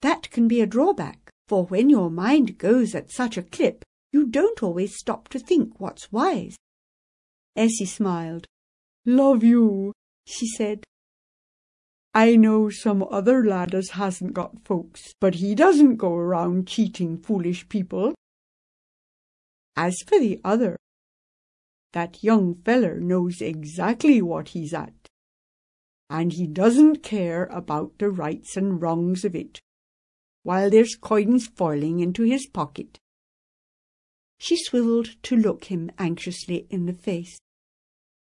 That 0.02 0.30
can 0.30 0.46
be 0.46 0.60
a 0.60 0.66
drawback, 0.66 1.30
for 1.48 1.64
when 1.64 1.90
your 1.90 2.10
mind 2.10 2.56
goes 2.56 2.94
at 2.94 3.10
such 3.10 3.36
a 3.36 3.42
clip, 3.42 3.84
you 4.12 4.26
don't 4.26 4.62
always 4.62 4.96
stop 4.96 5.26
to 5.28 5.40
think 5.40 5.80
what's 5.80 6.12
wise. 6.12 6.56
Essie 7.56 7.86
smiled. 7.86 8.46
Love 9.04 9.42
you, 9.42 9.92
she 10.26 10.46
said. 10.46 10.84
I 12.14 12.36
know 12.36 12.70
some 12.70 13.04
other 13.10 13.44
lad 13.44 13.74
as 13.74 13.90
hasn't 13.90 14.34
got 14.34 14.64
folks, 14.64 15.14
but 15.20 15.36
he 15.36 15.54
doesn't 15.54 15.96
go 15.96 16.14
around 16.14 16.66
cheating 16.66 17.18
foolish 17.18 17.68
people. 17.68 18.14
As 19.76 19.96
for 20.06 20.18
the 20.18 20.40
other, 20.44 20.76
that 21.92 22.22
young 22.22 22.54
feller 22.64 23.00
knows 23.00 23.40
exactly 23.40 24.20
what 24.22 24.48
he's 24.48 24.74
at. 24.74 24.94
and 26.10 26.32
he 26.32 26.46
doesn't 26.46 27.04
care 27.04 27.44
about 27.46 27.92
the 27.98 28.10
rights 28.10 28.56
and 28.56 28.82
wrongs 28.82 29.24
of 29.24 29.34
it, 29.36 29.60
while 30.42 30.68
there's 30.68 30.96
coins 30.96 31.46
falling 31.46 32.00
into 32.00 32.24
his 32.24 32.48
pocket. 32.48 32.98
She 34.42 34.56
swivelled 34.56 35.22
to 35.24 35.36
look 35.36 35.64
him 35.64 35.90
anxiously 35.98 36.66
in 36.70 36.86
the 36.86 36.94
face. 36.94 37.38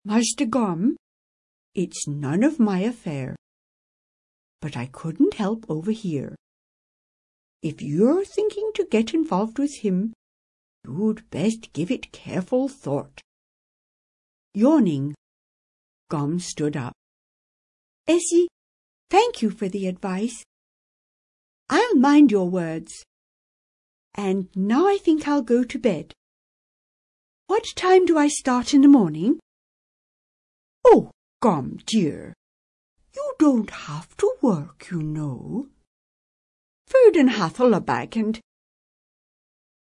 Master 0.03 0.47
Gom, 0.47 0.97
it's 1.75 2.07
none 2.07 2.43
of 2.43 2.59
my 2.59 2.79
affair. 2.79 3.35
But 4.59 4.75
I 4.75 4.87
couldn't 4.87 5.35
help 5.35 5.65
overhear. 5.69 6.35
If 7.61 7.83
you're 7.83 8.25
thinking 8.25 8.71
to 8.73 8.87
get 8.89 9.13
involved 9.13 9.59
with 9.59 9.75
him, 9.81 10.13
you'd 10.83 11.29
best 11.29 11.71
give 11.73 11.91
it 11.91 12.11
careful 12.11 12.67
thought. 12.67 13.21
Yawning, 14.55 15.13
Gom 16.09 16.39
stood 16.39 16.75
up. 16.75 16.93
Essie, 18.07 18.47
thank 19.11 19.43
you 19.43 19.51
for 19.51 19.69
the 19.69 19.85
advice. 19.85 20.43
I'll 21.69 21.95
mind 21.95 22.31
your 22.31 22.49
words. 22.49 22.91
And 24.17 24.49
now 24.55 24.87
I 24.87 24.97
think 24.97 25.27
I'll 25.27 25.43
go 25.43 25.63
to 25.63 25.77
bed. 25.77 26.13
What 27.45 27.63
time 27.75 28.05
do 28.05 28.17
I 28.17 28.27
start 28.27 28.73
in 28.73 28.81
the 28.81 28.87
morning? 28.87 29.39
Oh, 30.83 31.11
Gom, 31.39 31.77
dear, 31.85 32.33
you 33.15 33.33
don't 33.37 33.69
have 33.69 34.17
to 34.17 34.33
work, 34.41 34.87
you 34.91 35.03
know. 35.03 35.67
Ferdin 36.87 37.27
hath 37.29 37.59
back 37.85 38.15
and... 38.15 38.39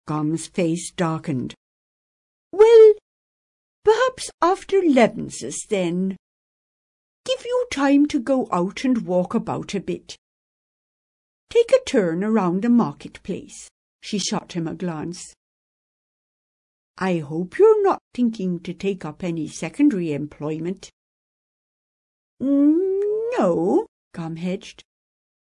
Gom's 0.07 0.47
face 0.47 0.91
darkened. 0.91 1.53
Well, 2.51 2.93
perhaps 3.83 4.31
after 4.41 4.81
Levenses, 4.81 5.67
then 5.67 6.15
give 7.25 7.43
you 7.45 7.67
time 7.71 8.05
to 8.07 8.19
go 8.19 8.47
out 8.51 8.83
and 8.85 9.05
walk 9.05 9.33
about 9.33 9.75
a 9.75 9.79
bit. 9.79 10.15
Take 11.50 11.71
a 11.71 11.83
turn 11.85 12.23
around 12.23 12.61
the 12.61 12.69
market-place. 12.69 13.67
She 14.01 14.20
shot 14.20 14.53
him 14.53 14.67
a 14.67 14.75
glance. 14.75 15.34
I 16.98 17.17
hope 17.20 17.58
you're 17.58 17.84
not 17.84 18.01
thinking 18.13 18.60
to 18.62 18.74
take 18.74 19.05
up 19.05 19.24
any 19.24 19.48
secondary 19.48 20.12
employment. 20.13 20.89
No, 22.39 23.86
Gom 24.13 24.36
hedged, 24.36 24.84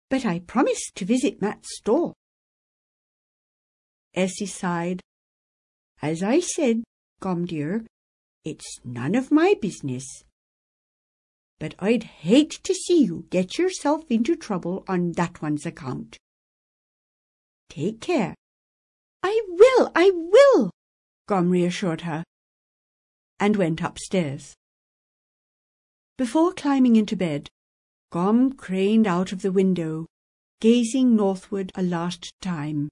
but 0.09 0.25
I 0.25 0.39
promised 0.39 0.91
to 0.95 1.05
visit 1.05 1.41
Matt's 1.41 1.77
store. 1.77 2.13
Essie 4.13 4.45
sighed. 4.45 5.01
As 6.01 6.21
I 6.21 6.39
said, 6.39 6.83
Gom 7.19 7.45
dear, 7.45 7.85
it's 8.43 8.79
none 8.83 9.15
of 9.15 9.31
my 9.31 9.55
business 9.61 10.23
but 11.61 11.75
I'd 11.77 12.03
hate 12.25 12.59
to 12.63 12.73
see 12.73 13.03
you 13.03 13.27
get 13.29 13.59
yourself 13.59 14.01
into 14.09 14.35
trouble 14.35 14.83
on 14.87 15.11
that 15.11 15.43
one's 15.43 15.63
account. 15.63 16.17
Take 17.69 18.01
care. 18.01 18.33
I 19.23 19.41
will, 19.47 19.91
I 19.95 20.11
will, 20.11 20.71
Gom 21.27 21.49
reassured 21.49 22.01
her, 22.01 22.23
and 23.39 23.55
went 23.55 23.81
upstairs. 23.81 24.55
Before 26.17 26.53
climbing 26.53 26.95
into 26.95 27.15
bed, 27.15 27.47
Gom 28.11 28.53
craned 28.53 29.07
out 29.07 29.31
of 29.31 29.41
the 29.41 29.51
window, 29.51 30.07
gazing 30.59 31.15
northward 31.15 31.71
a 31.75 31.81
last 31.81 32.33
time. 32.41 32.89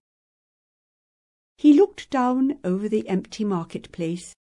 He 1.57 1.73
looked 1.73 2.09
down 2.09 2.57
over 2.63 2.87
the 2.87 3.07
empty 3.09 3.43
market-place. 3.43 4.33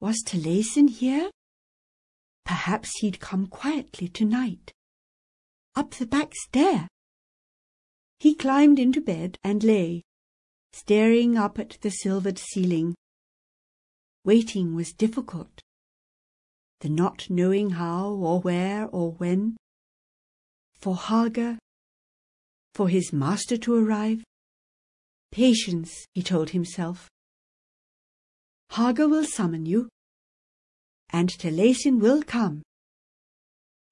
Was 0.00 0.22
Talason 0.24 0.88
here? 0.88 1.30
Perhaps 2.44 2.98
he'd 3.00 3.20
come 3.20 3.46
quietly 3.46 4.08
tonight. 4.08 4.72
Up 5.76 5.90
the 5.92 6.06
back 6.06 6.34
stair. 6.34 6.88
He 8.20 8.34
climbed 8.34 8.78
into 8.78 9.00
bed 9.00 9.38
and 9.44 9.62
lay, 9.62 10.02
staring 10.74 11.38
up 11.38 11.56
at 11.60 11.78
the 11.82 11.90
silvered 11.90 12.36
ceiling. 12.36 12.96
Waiting 14.24 14.74
was 14.74 14.92
difficult. 14.92 15.60
The 16.80 16.88
not 16.88 17.30
knowing 17.30 17.70
how 17.70 18.08
or 18.08 18.40
where 18.40 18.88
or 18.88 19.12
when. 19.12 19.56
For 20.74 20.96
Harga, 20.96 21.58
for 22.74 22.88
his 22.88 23.12
master 23.12 23.56
to 23.58 23.74
arrive. 23.76 24.24
Patience, 25.30 26.06
he 26.12 26.22
told 26.22 26.50
himself. 26.50 27.08
Harga 28.72 29.08
will 29.08 29.24
summon 29.24 29.66
you, 29.66 29.88
and 31.10 31.28
Telesin 31.28 32.00
will 32.00 32.24
come. 32.24 32.62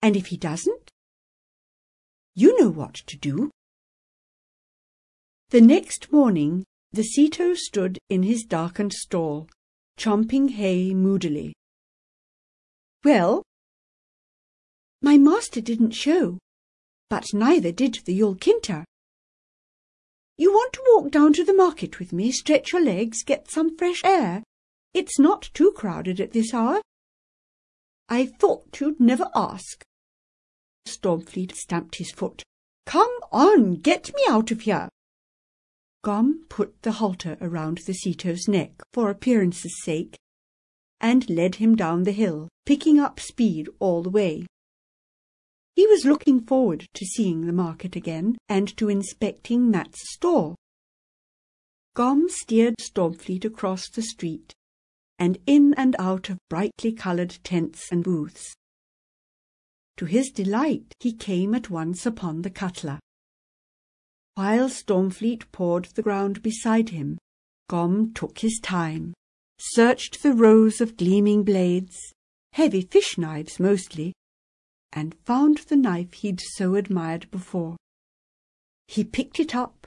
And 0.03 0.17
if 0.17 0.27
he 0.27 0.37
doesn't, 0.37 0.91
you 2.35 2.59
know 2.61 2.71
what 2.71 2.95
to 2.95 3.17
do. 3.17 3.51
The 5.51 5.61
next 5.61 6.11
morning 6.11 6.65
the 6.93 7.03
Ceto 7.03 7.57
stood 7.57 7.99
in 8.11 8.23
his 8.23 8.45
darkened 8.45 8.93
stall, 8.93 9.49
chomping 9.99 10.51
hay 10.51 10.93
moodily. 10.93 11.55
Well, 13.05 13.43
my 15.01 15.17
master 15.17 15.61
didn't 15.61 15.93
show, 15.93 16.39
but 17.09 17.33
neither 17.33 17.73
did 17.73 18.01
the 18.05 18.19
Yulkinta. 18.19 18.85
You 20.37 20.53
want 20.53 20.73
to 20.75 20.85
walk 20.95 21.11
down 21.11 21.33
to 21.35 21.45
the 21.45 21.55
market 21.55 21.99
with 21.99 22.13
me, 22.13 22.31
stretch 22.31 22.73
your 22.73 22.85
legs, 22.85 23.23
get 23.25 23.51
some 23.51 23.77
fresh 23.77 24.03
air? 24.05 24.43
It's 24.93 25.19
not 25.19 25.51
too 25.55 25.73
crowded 25.73 26.21
at 26.21 26.33
this 26.33 26.53
hour. 26.53 26.81
I 28.09 28.27
thought 28.27 28.81
you'd 28.81 29.01
never 29.01 29.29
ask. 29.35 29.83
Stormfleet 30.87 31.55
stamped 31.55 31.97
his 31.97 32.11
foot. 32.11 32.43
Come 32.87 33.13
on, 33.31 33.77
get 33.77 34.15
me 34.15 34.23
out 34.29 34.51
of 34.51 34.63
here. 34.63 34.89
Gom 36.03 36.45
put 36.49 36.83
the 36.83 36.93
halter 36.93 37.37
around 37.41 37.79
the 37.79 37.95
Ceto's 37.95 38.49
neck 38.49 38.73
for 38.93 39.09
appearance's 39.09 39.83
sake, 39.83 40.19
and 41.01 41.29
led 41.31 41.57
him 41.57 41.77
down 41.77 42.03
the 42.03 42.13
hill, 42.13 42.49
picking 42.67 42.99
up 42.99 43.21
speed 43.21 43.69
all 43.79 44.03
the 44.03 44.11
way. 44.11 44.47
He 45.75 45.87
was 45.87 46.05
looking 46.05 46.41
forward 46.41 46.87
to 46.95 47.07
seeing 47.07 47.47
the 47.47 47.53
market 47.53 47.97
again 47.97 48.37
and 48.49 48.77
to 48.77 48.89
inspecting 48.89 49.71
Mat's 49.71 50.13
store. 50.13 50.57
Gom 51.95 52.29
steered 52.29 52.75
Stormfleet 52.81 53.45
across 53.45 53.89
the 53.89 54.03
street 54.03 54.53
and 55.19 55.39
in 55.47 55.73
and 55.75 55.95
out 56.01 56.31
of 56.31 56.39
brightly 56.51 56.93
coloured 56.93 57.39
tents 57.45 57.93
and 57.93 58.03
booths. 58.03 58.53
To 59.99 60.05
his 60.05 60.33
delight, 60.33 60.93
he 60.99 61.13
came 61.13 61.55
at 61.55 61.71
once 61.71 62.05
upon 62.05 62.43
the 62.43 62.51
cutler. 62.51 62.99
While 64.35 64.69
Stormfleet 64.69 65.51
pawed 65.53 65.87
the 65.87 66.03
ground 66.03 66.43
beside 66.43 66.89
him, 66.89 67.19
Gom 67.69 68.13
took 68.15 68.39
his 68.39 68.59
time, 68.63 69.15
searched 69.59 70.23
the 70.23 70.33
rows 70.33 70.81
of 70.81 70.97
gleaming 70.97 71.45
blades, 71.45 71.99
heavy 72.53 72.83
fish 72.83 73.19
knives 73.19 73.61
mostly, 73.61 74.13
and 74.93 75.15
found 75.25 75.59
the 75.59 75.77
knife 75.77 76.13
he'd 76.15 76.41
so 76.41 76.75
admired 76.75 77.31
before. 77.31 77.77
He 78.89 79.05
picked 79.05 79.39
it 79.39 79.55
up, 79.55 79.87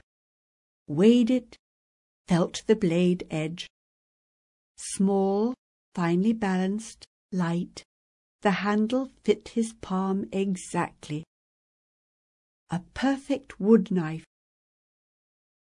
weighed 0.86 1.30
it, 1.30 1.56
felt 2.28 2.62
the 2.66 2.76
blade 2.76 3.26
edge, 3.30 3.66
Small, 4.78 5.54
finely 5.94 6.34
balanced, 6.34 7.06
light, 7.32 7.82
the 8.42 8.50
handle 8.50 9.10
fit 9.24 9.48
his 9.48 9.72
palm 9.80 10.28
exactly. 10.32 11.24
A 12.70 12.80
perfect 12.92 13.58
wood 13.58 13.90
knife. 13.90 14.24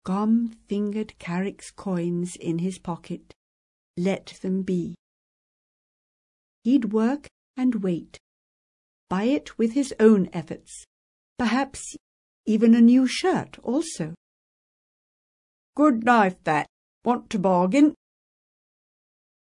Gom 0.05 0.57
fingered 0.69 1.19
Carrick's 1.19 1.71
coins 1.71 2.35
in 2.37 2.59
his 2.59 2.79
pocket. 2.79 3.33
Let 3.97 4.39
them 4.43 4.63
be. 4.63 4.95
He'd 6.65 6.93
work 6.93 7.29
and 7.57 7.77
wait, 7.77 8.19
buy 9.09 9.25
it 9.25 9.59
with 9.59 9.73
his 9.73 9.95
own 10.01 10.29
efforts, 10.33 10.85
perhaps 11.39 11.97
even 12.47 12.75
a 12.75 12.81
new 12.81 13.07
shirt 13.07 13.59
also. 13.63 14.15
Good 15.77 16.05
knife 16.05 16.43
that. 16.45 16.67
Want 17.05 17.31
to 17.31 17.39
bargain? 17.39 17.95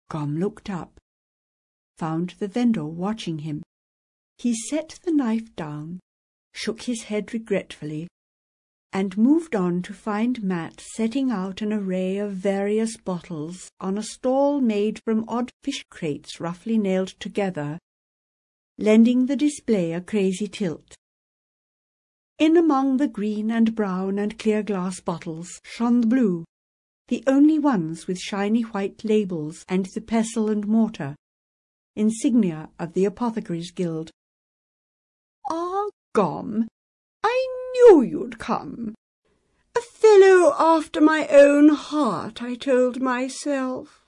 Gom 0.08 0.38
looked 0.38 0.70
up, 0.70 0.98
found 1.98 2.30
the 2.38 2.48
vendor 2.48 2.86
watching 2.86 3.40
him. 3.40 3.62
He 4.38 4.54
set 4.54 4.98
the 5.04 5.12
knife 5.12 5.54
down, 5.56 6.00
shook 6.54 6.82
his 6.82 7.04
head 7.04 7.34
regretfully, 7.34 8.08
and 8.92 9.16
moved 9.16 9.54
on 9.54 9.82
to 9.82 9.92
find 9.92 10.42
Mat 10.42 10.80
setting 10.80 11.30
out 11.30 11.62
an 11.62 11.72
array 11.72 12.18
of 12.18 12.32
various 12.32 12.96
bottles 12.96 13.70
on 13.80 13.96
a 13.96 14.02
stall 14.02 14.60
made 14.60 15.00
from 15.04 15.24
odd 15.28 15.50
fish 15.62 15.84
crates 15.90 16.40
roughly 16.40 16.76
nailed 16.76 17.14
together, 17.20 17.78
lending 18.78 19.26
the 19.26 19.36
display 19.36 19.92
a 19.92 20.00
crazy 20.00 20.48
tilt. 20.48 20.94
In 22.38 22.56
among 22.56 22.96
the 22.96 23.08
green 23.08 23.50
and 23.50 23.74
brown 23.74 24.18
and 24.18 24.38
clear 24.38 24.62
glass 24.62 25.00
bottles 25.00 25.60
shone 25.62 26.00
the 26.00 26.06
blue, 26.06 26.44
the 27.08 27.22
only 27.26 27.58
ones 27.58 28.06
with 28.06 28.18
shiny 28.18 28.62
white 28.62 29.04
labels 29.04 29.64
and 29.68 29.86
the 29.94 30.00
pestle 30.00 30.48
and 30.48 30.66
mortar, 30.66 31.16
insignia 31.96 32.70
of 32.78 32.92
the 32.94 33.04
Apothecaries' 33.04 33.72
Guild. 33.72 34.10
Ah, 35.50 35.86
Gom. 36.14 36.68
I 37.22 37.59
knew 37.72 38.02
you'd 38.02 38.38
come. 38.38 38.94
A 39.76 39.80
fellow 39.80 40.54
after 40.58 41.00
my 41.00 41.26
own 41.28 41.70
heart, 41.70 42.42
I 42.42 42.54
told 42.54 43.00
myself. 43.00 44.04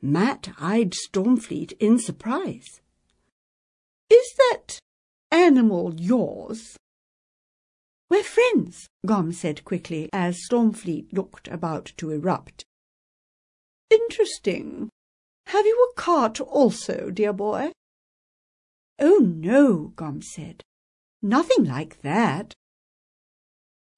Matt 0.00 0.50
eyed 0.60 0.92
Stormfleet 0.92 1.72
in 1.80 1.98
surprise. 1.98 2.80
Is 4.10 4.32
that 4.36 4.78
animal 5.30 5.94
yours? 5.96 6.76
We're 8.10 8.22
friends, 8.22 8.88
Gom 9.04 9.32
said 9.32 9.64
quickly 9.64 10.08
as 10.12 10.46
Stormfleet 10.48 11.12
looked 11.12 11.48
about 11.48 11.92
to 11.98 12.10
erupt. 12.10 12.64
Interesting. 13.90 14.88
Have 15.48 15.66
you 15.66 15.90
a 15.90 16.00
cart 16.00 16.40
also, 16.40 17.10
dear 17.10 17.32
boy? 17.32 17.72
Oh, 18.98 19.18
no, 19.18 19.92
Gom 19.96 20.22
said. 20.22 20.62
Nothing 21.22 21.64
like 21.64 22.02
that. 22.02 22.54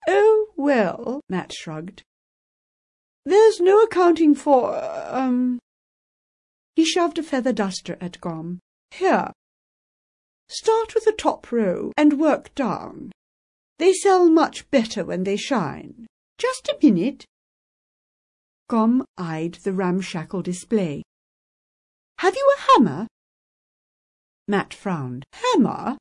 Oh, 0.08 0.48
well, 0.56 1.20
Matt 1.28 1.52
shrugged. 1.52 2.02
There's 3.24 3.60
no 3.60 3.82
accounting 3.82 4.34
for, 4.34 4.80
um... 5.10 5.58
He 6.74 6.84
shoved 6.84 7.18
a 7.18 7.22
feather 7.22 7.52
duster 7.52 7.98
at 8.00 8.20
Gom. 8.20 8.60
Here. 8.90 9.32
Start 10.48 10.94
with 10.94 11.04
the 11.04 11.12
top 11.12 11.52
row 11.52 11.92
and 11.96 12.18
work 12.18 12.54
down. 12.54 13.12
They 13.78 13.92
sell 13.92 14.28
much 14.28 14.68
better 14.70 15.04
when 15.04 15.24
they 15.24 15.36
shine. 15.36 16.06
Just 16.38 16.68
a 16.68 16.78
minute. 16.82 17.24
Gom 18.68 19.04
eyed 19.18 19.58
the 19.62 19.72
ramshackle 19.72 20.42
display. 20.42 21.02
Have 22.18 22.34
you 22.34 22.54
a 22.56 22.60
hammer? 22.72 23.06
Matt 24.48 24.72
frowned. 24.74 25.24
Hammer? 25.32 25.96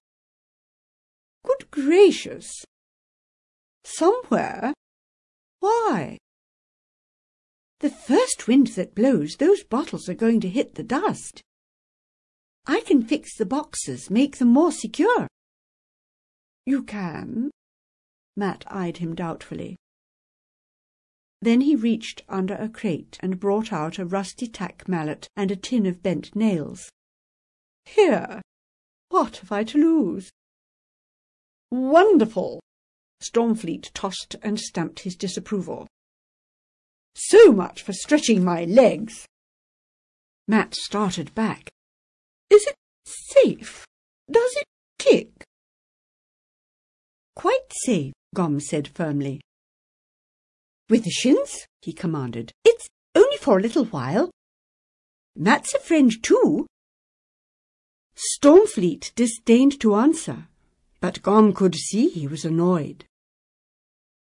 Good 1.45 1.71
gracious! 1.71 2.65
Somewhere? 3.83 4.73
Why? 5.59 6.17
The 7.79 7.89
first 7.89 8.47
wind 8.47 8.67
that 8.75 8.95
blows, 8.95 9.37
those 9.37 9.63
bottles 9.63 10.09
are 10.09 10.13
going 10.13 10.41
to 10.41 10.49
hit 10.49 10.75
the 10.75 10.83
dust. 10.83 11.41
I 12.65 12.81
can 12.81 13.01
fix 13.03 13.37
the 13.37 13.45
boxes, 13.45 14.09
make 14.09 14.37
them 14.37 14.49
more 14.49 14.71
secure. 14.71 15.27
You 16.65 16.83
can? 16.83 17.51
Matt 18.35 18.63
eyed 18.67 18.97
him 18.97 19.15
doubtfully. 19.15 19.77
Then 21.41 21.61
he 21.61 21.75
reached 21.75 22.21
under 22.27 22.55
a 22.55 22.67
crate 22.67 23.17
and 23.21 23.39
brought 23.39 23.71
out 23.71 23.97
a 23.97 24.05
rusty 24.05 24.47
tack 24.47 24.87
mallet 24.87 25.27
and 25.37 25.51
a 25.51 25.55
tin 25.55 25.85
of 25.85 26.03
bent 26.03 26.35
nails. 26.35 26.89
Here, 27.85 28.41
what 29.07 29.37
have 29.37 29.51
I 29.51 29.63
to 29.63 29.77
lose? 29.77 30.29
Wonderful! 31.71 32.59
Stormfleet 33.21 33.91
tossed 33.93 34.35
and 34.41 34.59
stamped 34.59 35.01
his 35.01 35.15
disapproval. 35.15 35.87
So 37.15 37.51
much 37.51 37.83
for 37.83 37.93
stretching 37.93 38.43
my 38.43 38.65
legs. 38.65 39.25
Matt 40.47 40.73
started 40.73 41.35
back. 41.35 41.69
Is 42.49 42.65
it 42.65 42.75
safe? 43.05 43.85
Does 44.31 44.51
it 44.55 44.65
kick? 44.97 45.43
Quite 47.35 47.71
safe, 47.83 48.13
Gom 48.33 48.59
said 48.59 48.87
firmly. 48.87 49.41
With 50.89 51.03
the 51.03 51.11
shins, 51.11 51.67
he 51.81 51.93
commanded. 51.93 52.51
It's 52.65 52.87
only 53.15 53.37
for 53.37 53.59
a 53.59 53.61
little 53.61 53.85
while. 53.85 54.31
Matt's 55.35 55.73
a 55.75 55.79
friend 55.79 56.11
too. 56.23 56.65
Stormfleet 58.15 59.13
disdained 59.15 59.79
to 59.81 59.95
answer, 59.95 60.47
but 61.01 61.21
Gom 61.21 61.53
could 61.53 61.75
see 61.75 62.09
he 62.09 62.27
was 62.27 62.45
annoyed. 62.45 63.05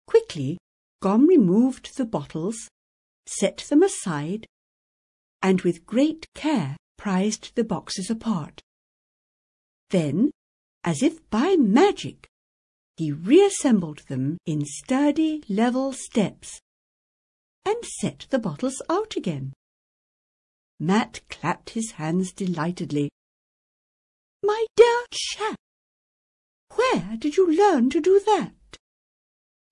Quickly, 0.07 0.59
Gom 1.01 1.27
removed 1.27 1.97
the 1.97 2.05
bottles, 2.05 2.69
set 3.27 3.59
them 3.69 3.83
aside, 3.83 4.47
and 5.43 5.63
with 5.63 5.87
great 5.87 6.27
care 6.35 6.77
prized 6.97 7.55
the 7.57 7.65
boxes 7.65 8.11
apart. 8.11 8.61
Then, 9.91 10.31
as 10.85 11.03
if 11.03 11.29
by 11.31 11.57
magic, 11.57 12.29
he 12.97 13.11
reassembled 13.11 14.01
them 14.09 14.39
in 14.47 14.65
sturdy, 14.65 15.43
level 15.49 15.93
steps 15.93 16.61
and 17.65 17.85
set 18.01 18.27
the 18.31 18.39
bottles 18.39 18.83
out 18.89 19.17
again. 19.17 19.53
Matt 20.79 21.21
clapped 21.29 21.71
his 21.71 21.93
hands 21.93 22.33
delightedly. 22.33 23.09
My 24.43 24.67
dear 24.77 25.05
chap, 25.13 25.57
where 26.77 27.17
did 27.17 27.37
you 27.37 27.51
learn 27.51 27.91
to 27.91 28.01
do 28.01 28.21
that? 28.27 28.53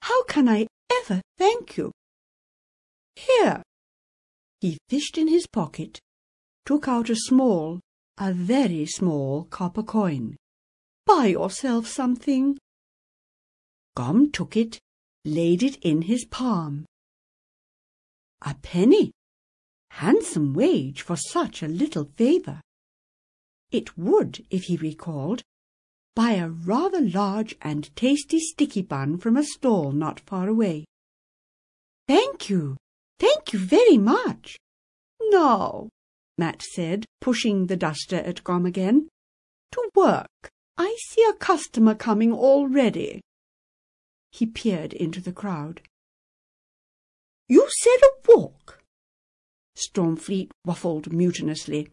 How 0.03 0.25
can 0.25 0.49
I 0.49 0.67
ever 0.91 1.21
thank 1.39 1.77
you? 1.77 1.93
Here. 3.17 3.63
He 4.61 4.79
fished 4.89 5.19
in 5.19 5.29
his 5.29 5.47
pocket, 5.47 5.99
took 6.67 6.89
out 6.89 7.11
a 7.11 7.17
small, 7.17 7.81
a 8.19 8.33
very 8.33 8.87
small 8.87 9.45
copper 9.45 9.83
coin. 9.83 10.37
Buy 11.07 11.27
yourself 11.27 11.87
something. 11.87 12.59
Gom 13.97 14.31
took 14.31 14.57
it, 14.57 14.79
laid 15.25 15.63
it 15.63 15.77
in 15.83 16.03
his 16.03 16.25
palm. 16.25 16.87
A 18.43 18.55
penny! 18.63 19.13
Handsome 19.91 20.55
wage 20.55 21.03
for 21.03 21.17
such 21.17 21.63
a 21.63 21.69
little 21.69 22.11
favour. 22.17 22.61
It 23.71 23.99
would, 23.99 24.45
if 24.51 24.65
he 24.65 24.77
recalled, 24.77 25.43
buy 26.15 26.33
a 26.33 26.49
rather 26.49 27.01
large 27.01 27.57
and 27.63 27.95
tasty 27.97 28.39
sticky 28.39 28.83
bun 28.83 29.19
from 29.19 29.37
a 29.37 29.45
stall 29.45 29.93
not 29.93 30.21
far 30.21 30.49
away. 30.49 30.85
Thank 32.09 32.51
you, 32.51 32.77
thank 33.19 33.53
you 33.53 33.59
very 33.59 33.99
much. 33.99 34.57
Now, 35.31 35.89
Matt 36.37 36.63
said, 36.63 37.05
pushing 37.21 37.67
the 37.67 37.77
duster 37.77 38.17
at 38.17 38.43
Gom 38.43 38.65
again. 38.65 39.09
To 39.73 39.91
work. 39.95 40.49
I 40.79 40.97
see 41.09 41.23
a 41.29 41.35
customer 41.35 41.95
coming 41.95 42.33
already. 42.33 43.21
He 44.33 44.47
peered 44.47 44.93
into 44.95 45.21
the 45.21 45.33
crowd. 45.33 45.83
You 47.49 47.69
said 47.69 47.99
a 48.03 48.33
walk. 48.33 48.81
Stormfleet 49.77 50.51
waffled 50.67 51.09
mutinously. 51.09 51.89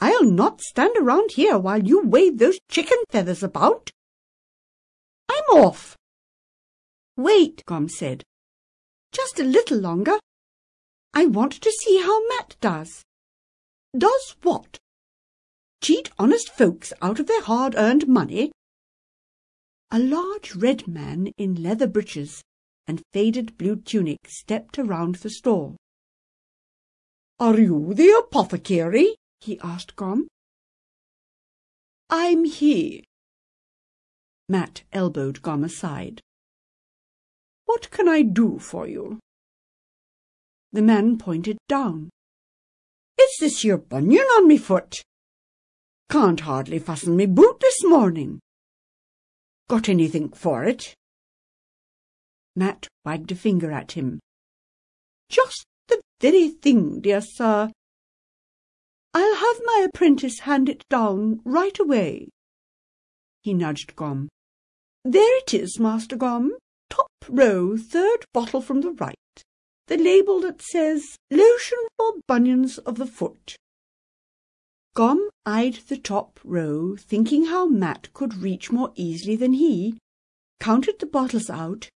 I'll 0.00 0.24
not 0.24 0.60
stand 0.60 0.96
around 0.96 1.32
here 1.32 1.58
while 1.58 1.82
you 1.82 2.06
wave 2.06 2.38
those 2.38 2.58
chicken 2.68 2.98
feathers 3.10 3.42
about. 3.42 3.90
I'm 5.28 5.64
off. 5.64 5.96
Wait, 7.16 7.64
Gom 7.66 7.88
said. 7.88 8.22
Just 9.12 9.40
a 9.40 9.44
little 9.44 9.78
longer. 9.78 10.18
I 11.14 11.26
want 11.26 11.52
to 11.52 11.72
see 11.72 12.00
how 12.00 12.26
Matt 12.28 12.56
does. 12.60 13.02
Does 13.96 14.36
what? 14.42 14.78
Cheat 15.82 16.10
honest 16.18 16.50
folks 16.50 16.92
out 17.02 17.18
of 17.18 17.26
their 17.26 17.42
hard-earned 17.42 18.06
money? 18.06 18.52
A 19.90 19.98
large 19.98 20.54
red 20.54 20.86
man 20.86 21.32
in 21.38 21.62
leather 21.62 21.86
breeches 21.86 22.42
and 22.86 23.02
faded 23.12 23.56
blue 23.58 23.76
tunic 23.76 24.18
stepped 24.26 24.78
around 24.78 25.16
the 25.16 25.30
stall. 25.30 25.76
Are 27.40 27.58
you 27.58 27.94
the 27.94 28.10
apothecary? 28.10 29.16
He 29.40 29.58
asked 29.60 29.96
Gom. 29.96 30.28
I'm 32.10 32.44
he. 32.44 33.04
Matt 34.48 34.82
elbowed 34.92 35.42
Gom 35.42 35.64
aside. 35.64 36.20
What 37.66 37.90
can 37.90 38.08
I 38.08 38.22
do 38.22 38.58
for 38.58 38.88
you? 38.88 39.18
The 40.72 40.82
man 40.82 41.18
pointed 41.18 41.58
down. 41.68 42.10
Is 43.20 43.36
this 43.40 43.64
your 43.64 43.78
bunion 43.78 44.24
on 44.36 44.48
me 44.48 44.58
foot? 44.58 45.02
Can't 46.10 46.40
hardly 46.40 46.78
fasten 46.78 47.16
me 47.16 47.26
boot 47.26 47.60
this 47.60 47.84
morning. 47.84 48.40
Got 49.68 49.88
anything 49.88 50.30
for 50.30 50.64
it? 50.64 50.94
Matt 52.56 52.88
wagged 53.04 53.30
a 53.32 53.34
finger 53.34 53.70
at 53.70 53.92
him. 53.92 54.18
Just 55.28 55.64
the 55.88 56.00
very 56.20 56.48
thing, 56.48 57.00
dear 57.00 57.20
sir. 57.20 57.70
I'll 59.20 59.34
have 59.34 59.60
my 59.64 59.88
apprentice 59.88 60.38
hand 60.38 60.68
it 60.68 60.84
down 60.88 61.40
right 61.44 61.76
away. 61.80 62.28
He 63.42 63.52
nudged 63.52 63.96
Gom. 63.96 64.28
There 65.04 65.38
it 65.38 65.52
is, 65.52 65.80
Master 65.80 66.14
Gom. 66.14 66.52
Top 66.88 67.10
row, 67.28 67.76
third 67.76 68.24
bottle 68.32 68.60
from 68.60 68.80
the 68.80 68.92
right. 68.92 69.16
The 69.88 69.96
label 69.96 70.40
that 70.42 70.62
says 70.62 71.16
Lotion 71.32 71.78
for 71.96 72.12
Bunions 72.28 72.78
of 72.78 72.96
the 72.96 73.06
Foot. 73.06 73.56
Gom 74.94 75.28
eyed 75.44 75.80
the 75.88 75.98
top 75.98 76.38
row, 76.44 76.94
thinking 76.94 77.46
how 77.46 77.66
Matt 77.66 78.12
could 78.12 78.36
reach 78.36 78.70
more 78.70 78.92
easily 78.94 79.34
than 79.34 79.54
he, 79.54 79.98
counted 80.60 81.00
the 81.00 81.06
bottles 81.06 81.50
out, 81.50 81.88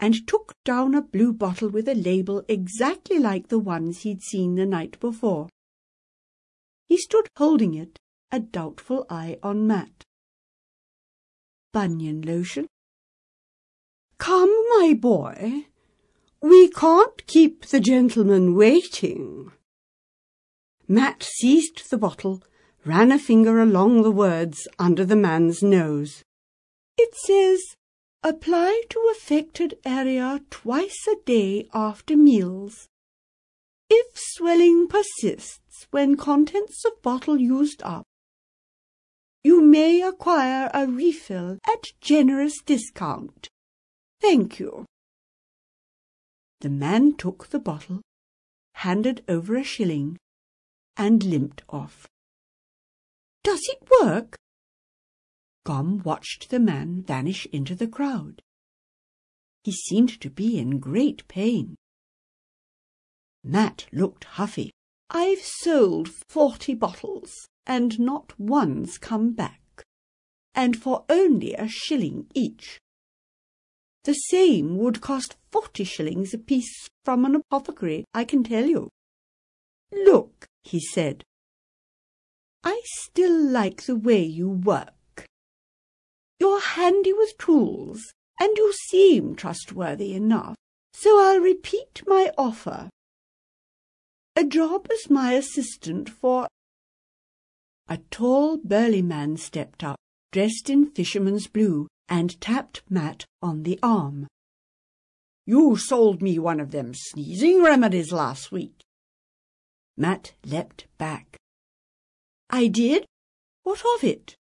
and 0.00 0.26
took 0.26 0.52
down 0.64 0.96
a 0.96 1.02
blue 1.02 1.32
bottle 1.32 1.68
with 1.68 1.86
a 1.86 1.94
label 1.94 2.44
exactly 2.48 3.20
like 3.20 3.46
the 3.46 3.60
ones 3.60 4.00
he'd 4.00 4.22
seen 4.22 4.56
the 4.56 4.66
night 4.66 4.98
before. 4.98 5.46
He 6.88 6.96
stood 6.96 7.28
holding 7.36 7.74
it, 7.74 7.98
a 8.32 8.40
doubtful 8.40 9.04
eye 9.10 9.38
on 9.42 9.66
Matt. 9.66 10.04
Bunion 11.72 12.22
lotion. 12.22 12.66
Come, 14.16 14.54
my 14.70 14.94
boy, 14.98 15.66
we 16.40 16.70
can't 16.70 17.26
keep 17.26 17.66
the 17.66 17.80
gentleman 17.80 18.54
waiting. 18.54 19.52
Matt 20.88 21.22
seized 21.22 21.90
the 21.90 21.98
bottle, 21.98 22.42
ran 22.86 23.12
a 23.12 23.18
finger 23.18 23.60
along 23.60 24.02
the 24.02 24.10
words 24.10 24.66
under 24.78 25.04
the 25.04 25.16
man's 25.16 25.62
nose. 25.62 26.22
It 26.96 27.14
says, 27.14 27.60
apply 28.22 28.82
to 28.88 29.12
affected 29.12 29.78
area 29.84 30.40
twice 30.48 31.06
a 31.06 31.16
day 31.26 31.68
after 31.74 32.16
meals. 32.16 32.88
If 33.90 34.06
swelling 34.16 34.88
persists 34.88 35.67
when 35.90 36.16
contents 36.16 36.84
of 36.84 37.02
bottle 37.02 37.38
used 37.38 37.82
up, 37.82 38.04
you 39.44 39.62
may 39.62 40.02
acquire 40.02 40.70
a 40.74 40.86
refill 40.86 41.58
at 41.66 41.92
generous 42.00 42.60
discount. 42.60 43.48
Thank 44.20 44.58
you. 44.58 44.84
The 46.60 46.70
man 46.70 47.16
took 47.16 47.48
the 47.48 47.60
bottle, 47.60 48.02
handed 48.74 49.22
over 49.28 49.56
a 49.56 49.62
shilling, 49.62 50.18
and 50.96 51.22
limped 51.22 51.62
off. 51.68 52.08
Does 53.44 53.60
it 53.68 53.88
work? 54.02 54.36
Gom 55.64 56.02
watched 56.02 56.50
the 56.50 56.58
man 56.58 57.02
vanish 57.02 57.46
into 57.52 57.74
the 57.74 57.86
crowd. 57.86 58.42
He 59.62 59.72
seemed 59.72 60.20
to 60.20 60.30
be 60.30 60.58
in 60.58 60.80
great 60.80 61.28
pain. 61.28 61.76
Matt 63.44 63.86
looked 63.92 64.24
huffy. 64.24 64.72
I've 65.10 65.40
sold 65.40 66.10
forty 66.28 66.74
bottles, 66.74 67.32
and 67.66 67.98
not 67.98 68.38
one's 68.38 68.98
come 68.98 69.32
back, 69.32 69.84
and 70.54 70.76
for 70.76 71.04
only 71.08 71.54
a 71.54 71.66
shilling 71.66 72.26
each. 72.34 72.78
The 74.04 74.14
same 74.14 74.76
would 74.78 75.00
cost 75.00 75.36
forty 75.50 75.84
shillings 75.84 76.34
apiece 76.34 76.88
from 77.04 77.24
an 77.24 77.34
apothecary, 77.34 78.04
I 78.12 78.24
can 78.24 78.44
tell 78.44 78.66
you. 78.66 78.90
Look, 79.92 80.46
he 80.64 80.80
said, 80.80 81.24
I 82.62 82.82
still 82.84 83.34
like 83.34 83.82
the 83.82 83.96
way 83.96 84.22
you 84.22 84.50
work. 84.50 85.24
You're 86.38 86.60
handy 86.60 87.12
with 87.14 87.38
tools, 87.38 88.02
and 88.38 88.56
you 88.56 88.72
seem 88.88 89.36
trustworthy 89.36 90.12
enough, 90.12 90.54
so 90.92 91.18
I'll 91.18 91.40
repeat 91.40 92.02
my 92.06 92.30
offer. 92.36 92.90
A 94.38 94.44
job 94.44 94.86
as 94.92 95.10
my 95.10 95.32
assistant 95.32 96.08
for... 96.08 96.46
A 97.88 97.98
tall, 98.08 98.58
burly 98.58 99.02
man 99.02 99.36
stepped 99.36 99.82
up, 99.82 99.98
dressed 100.30 100.70
in 100.70 100.92
fisherman's 100.92 101.48
blue, 101.48 101.88
and 102.08 102.40
tapped 102.40 102.82
Matt 102.88 103.24
on 103.42 103.64
the 103.64 103.80
arm. 103.82 104.28
You 105.44 105.76
sold 105.76 106.22
me 106.22 106.38
one 106.38 106.60
of 106.60 106.70
them 106.70 106.94
sneezing 106.94 107.64
remedies 107.64 108.12
last 108.12 108.52
week. 108.52 108.84
Matt 109.96 110.34
leapt 110.46 110.86
back. 110.98 111.36
I 112.48 112.68
did? 112.68 113.06
What 113.64 113.82
of 113.96 114.04
it? 114.04 114.36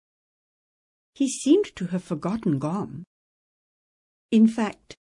He 1.13 1.29
seemed 1.29 1.67
to 1.75 1.85
have 1.85 2.03
forgotten 2.03 2.57
Gom. 2.57 3.03
In 4.31 4.47
fact, 4.47 4.95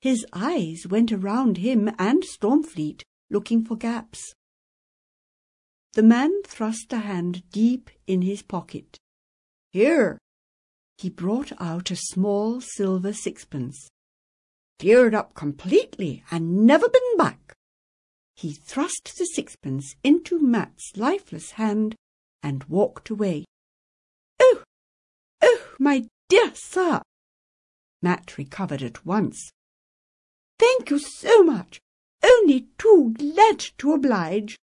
his 0.00 0.24
eyes 0.32 0.86
went 0.88 1.12
around 1.12 1.58
him 1.58 1.90
and 1.98 2.22
Stormfleet, 2.22 3.02
looking 3.34 3.64
for 3.64 3.76
gaps. 3.76 4.32
The 5.94 6.04
man 6.04 6.42
thrust 6.46 6.92
a 6.92 6.98
hand 6.98 7.42
deep 7.50 7.90
in 8.06 8.22
his 8.22 8.42
pocket. 8.42 8.96
Here! 9.72 10.18
He 10.98 11.10
brought 11.10 11.52
out 11.60 11.90
a 11.90 11.96
small 11.96 12.60
silver 12.60 13.12
sixpence. 13.12 13.88
Cleared 14.78 15.14
up 15.14 15.34
completely 15.34 16.22
and 16.30 16.64
never 16.64 16.88
been 16.88 17.16
back. 17.18 17.52
He 18.36 18.52
thrust 18.52 19.14
the 19.18 19.26
sixpence 19.26 19.94
into 20.04 20.40
Matt's 20.40 20.92
lifeless 20.96 21.52
hand 21.52 21.96
and 22.40 22.62
walked 22.64 23.10
away. 23.10 23.44
Oh, 24.40 24.62
oh, 25.42 25.60
my 25.80 26.04
dear 26.28 26.52
sir! 26.54 27.02
Matt 28.00 28.38
recovered 28.38 28.82
at 28.82 29.04
once. 29.04 29.50
Thank 30.58 30.90
you 30.90 30.98
so 31.00 31.42
much. 31.42 31.80
Only 32.22 32.68
too 32.78 33.14
glad 33.16 33.60
to 33.78 33.92
oblige. 33.92 34.56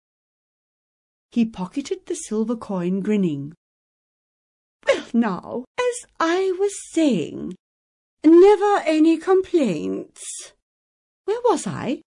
He 1.31 1.45
pocketed 1.45 2.07
the 2.07 2.15
silver 2.15 2.57
coin, 2.57 3.01
grinning. 3.01 3.55
Well, 4.87 5.07
now, 5.13 5.65
as 5.79 6.07
I 6.19 6.53
was 6.59 6.73
saying, 6.91 7.55
never 8.25 8.83
any 8.85 9.19
complaints. 9.19 10.53
Where 11.25 11.41
was 11.45 11.67
I? 11.67 12.03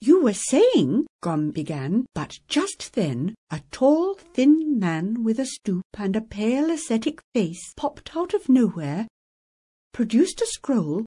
You 0.00 0.22
were 0.22 0.34
saying, 0.34 1.06
Gom 1.22 1.50
began, 1.50 2.04
but 2.14 2.38
just 2.46 2.92
then 2.92 3.34
a 3.50 3.62
tall, 3.70 4.14
thin 4.34 4.78
man 4.78 5.24
with 5.24 5.40
a 5.40 5.46
stoop 5.46 5.86
and 5.96 6.14
a 6.14 6.20
pale, 6.20 6.70
ascetic 6.70 7.20
face 7.32 7.72
popped 7.74 8.14
out 8.14 8.34
of 8.34 8.50
nowhere, 8.50 9.06
produced 9.94 10.42
a 10.42 10.46
scroll, 10.46 11.06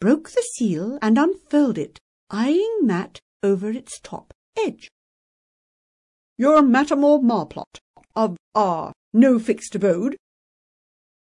broke 0.00 0.30
the 0.30 0.42
seal, 0.54 0.98
and 1.02 1.18
unfurled 1.18 1.76
it, 1.76 1.98
eyeing 2.30 2.80
Matt 2.82 3.20
over 3.42 3.70
its 3.70 3.98
top 4.00 4.32
edge. 4.58 4.88
You're 6.38 6.62
Matamore 6.62 7.22
Marplot, 7.22 7.78
of, 8.16 8.36
ah, 8.54 8.92
no 9.12 9.38
fixed 9.38 9.74
abode? 9.74 10.16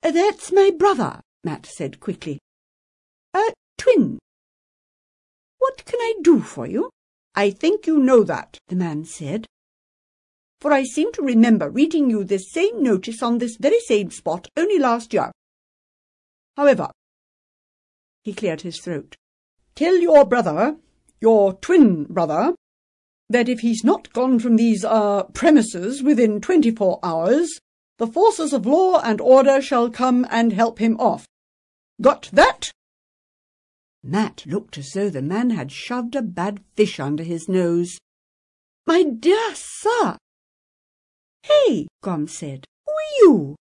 That's 0.02 0.52
my 0.52 0.72
brother, 0.78 1.22
Matt 1.44 1.66
said 1.66 2.00
quickly. 2.00 2.40
A 3.34 3.54
twin, 3.78 4.20
what 5.64 5.86
can 5.86 6.00
I 6.00 6.16
do 6.22 6.42
for 6.42 6.68
you? 6.68 6.90
I 7.36 7.50
think 7.50 7.88
you 7.88 7.98
know 7.98 8.24
that, 8.26 8.58
the 8.68 8.76
man 8.76 9.06
said. 9.06 9.48
For 10.60 10.74
I 10.74 10.84
seem 10.84 11.14
to 11.14 11.22
remember 11.22 11.70
reading 11.70 12.10
you 12.10 12.26
this 12.26 12.52
same 12.52 12.84
notice 12.84 13.24
on 13.24 13.38
this 13.38 13.56
very 13.58 13.80
same 13.80 14.12
spot 14.12 14.50
only 14.58 14.78
last 14.78 15.14
year. 15.14 15.32
However, 16.58 16.92
he 18.24 18.34
cleared 18.34 18.62
his 18.62 18.80
throat. 18.80 19.16
Tell 19.76 19.98
your 19.98 20.26
brother, 20.26 20.78
your 21.20 21.54
twin 21.54 22.04
brother, 22.06 22.54
that 23.30 23.50
if 23.50 23.62
he's 23.62 23.84
not 23.84 24.14
gone 24.14 24.38
from 24.40 24.56
these, 24.56 24.86
uh, 24.86 25.24
premises 25.34 26.04
within 26.04 26.40
twenty-four 26.42 27.00
hours, 27.02 27.60
the 27.98 28.08
forces 28.08 28.54
of 28.54 28.66
law 28.66 29.00
and 29.02 29.20
order 29.20 29.62
shall 29.62 29.90
come 29.90 30.28
and 30.30 30.54
help 30.54 30.80
him 30.80 30.96
off. 31.00 31.26
Got 32.02 32.30
that? 32.34 32.72
Matt 34.04 34.46
looked 34.46 34.78
as 34.78 34.92
though 34.92 35.10
the 35.10 35.22
man 35.22 35.52
had 35.52 35.72
shoved 35.72 36.16
a 36.16 36.22
bad 36.22 36.60
fish 36.76 37.00
under 37.00 37.24
his 37.24 37.48
nose. 37.48 37.98
My 38.86 39.04
dear 39.04 39.56
sir! 39.56 40.18
Hey, 41.44 41.88
Gom 42.02 42.28
said, 42.28 42.66
who 42.86 42.92
are 42.92 43.18
you? 43.22 43.56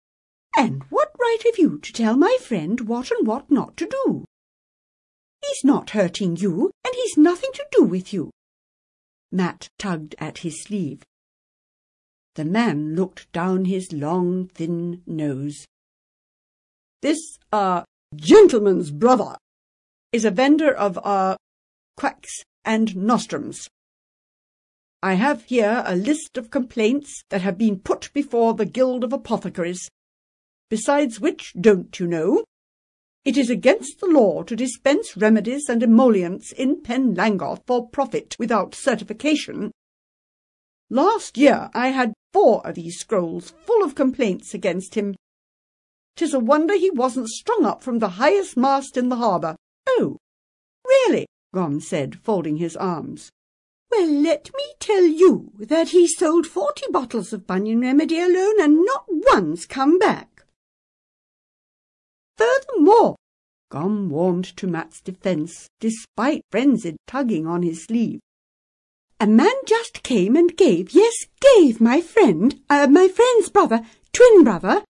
And 0.56 0.84
what 0.90 1.10
right 1.20 1.42
have 1.44 1.58
you 1.58 1.78
to 1.78 1.92
tell 1.92 2.16
my 2.16 2.36
friend 2.40 2.82
what 2.82 3.10
and 3.10 3.26
what 3.26 3.50
not 3.50 3.76
to 3.78 3.86
do? 3.86 4.24
He's 5.48 5.64
not 5.64 5.90
hurting 5.90 6.36
you, 6.36 6.70
and 6.84 6.94
he's 6.94 7.16
nothing 7.16 7.50
to 7.54 7.66
do 7.72 7.82
with 7.82 8.12
you. 8.12 8.30
Matt 9.32 9.68
tugged 9.78 10.14
at 10.18 10.38
his 10.38 10.62
sleeve. 10.62 11.02
The 12.34 12.44
man 12.44 12.94
looked 12.94 13.32
down 13.32 13.64
his 13.64 13.92
long, 13.92 14.48
thin 14.48 15.02
nose. 15.06 15.64
This, 17.00 17.38
uh, 17.50 17.82
gentleman's 18.14 18.90
brother 18.90 19.36
is 20.12 20.24
a 20.24 20.30
vendor 20.30 20.72
of 20.72 20.98
uh, 21.02 21.36
quacks 21.96 22.42
and 22.64 22.94
nostrums. 22.96 23.68
I 25.02 25.14
have 25.14 25.44
here 25.44 25.82
a 25.86 25.96
list 25.96 26.36
of 26.36 26.50
complaints 26.50 27.22
that 27.30 27.42
have 27.42 27.56
been 27.56 27.78
put 27.78 28.12
before 28.12 28.54
the 28.54 28.66
Guild 28.66 29.02
of 29.02 29.12
Apothecaries, 29.12 29.88
besides 30.68 31.20
which, 31.20 31.54
don't 31.58 31.98
you 31.98 32.06
know, 32.06 32.44
it 33.28 33.36
is 33.36 33.50
against 33.50 34.00
the 34.00 34.06
law 34.06 34.42
to 34.42 34.56
dispense 34.56 35.14
remedies 35.14 35.68
and 35.68 35.82
emollients 35.82 36.50
in 36.52 36.80
Penlangoth 36.80 37.60
for 37.66 37.86
profit 37.86 38.34
without 38.38 38.74
certification. 38.74 39.70
Last 40.88 41.36
year 41.36 41.68
I 41.74 41.88
had 41.88 42.14
four 42.32 42.66
of 42.66 42.76
these 42.76 42.98
scrolls 42.98 43.52
full 43.66 43.84
of 43.84 43.94
complaints 43.94 44.54
against 44.54 44.94
him. 44.94 45.14
'Tis 46.16 46.32
a 46.32 46.38
wonder 46.38 46.72
he 46.72 46.88
wasn't 46.88 47.28
strung 47.28 47.66
up 47.66 47.82
from 47.82 47.98
the 47.98 48.16
highest 48.16 48.56
mast 48.56 48.96
in 48.96 49.10
the 49.10 49.16
harbour. 49.16 49.56
Oh, 49.86 50.16
really? 50.86 51.26
Gom 51.52 51.80
said, 51.80 52.18
folding 52.20 52.56
his 52.56 52.78
arms. 52.78 53.30
Well, 53.90 54.10
let 54.10 54.48
me 54.56 54.64
tell 54.80 55.04
you 55.04 55.52
that 55.58 55.90
he 55.90 56.06
sold 56.06 56.46
forty 56.46 56.86
bottles 56.90 57.34
of 57.34 57.46
bunion 57.46 57.82
remedy 57.82 58.20
alone 58.22 58.58
and 58.58 58.86
not 58.86 59.04
one's 59.06 59.66
come 59.66 59.98
back. 59.98 60.28
Furthermore, 62.38 63.16
Gom 63.70 64.08
warmed 64.08 64.56
to 64.56 64.66
Matt's 64.66 65.00
defence, 65.00 65.68
despite 65.78 66.42
frenzied 66.50 66.96
tugging 67.06 67.46
on 67.46 67.62
his 67.62 67.84
sleeve. 67.84 68.20
A 69.20 69.26
man 69.26 69.54
just 69.66 70.02
came 70.02 70.36
and 70.36 70.56
gave, 70.56 70.92
yes, 70.92 71.14
gave 71.40 71.80
my 71.80 72.00
friend, 72.00 72.60
uh, 72.70 72.86
my 72.86 73.08
friend's 73.08 73.50
brother, 73.50 73.82
twin 74.12 74.44
brother, 74.44 74.84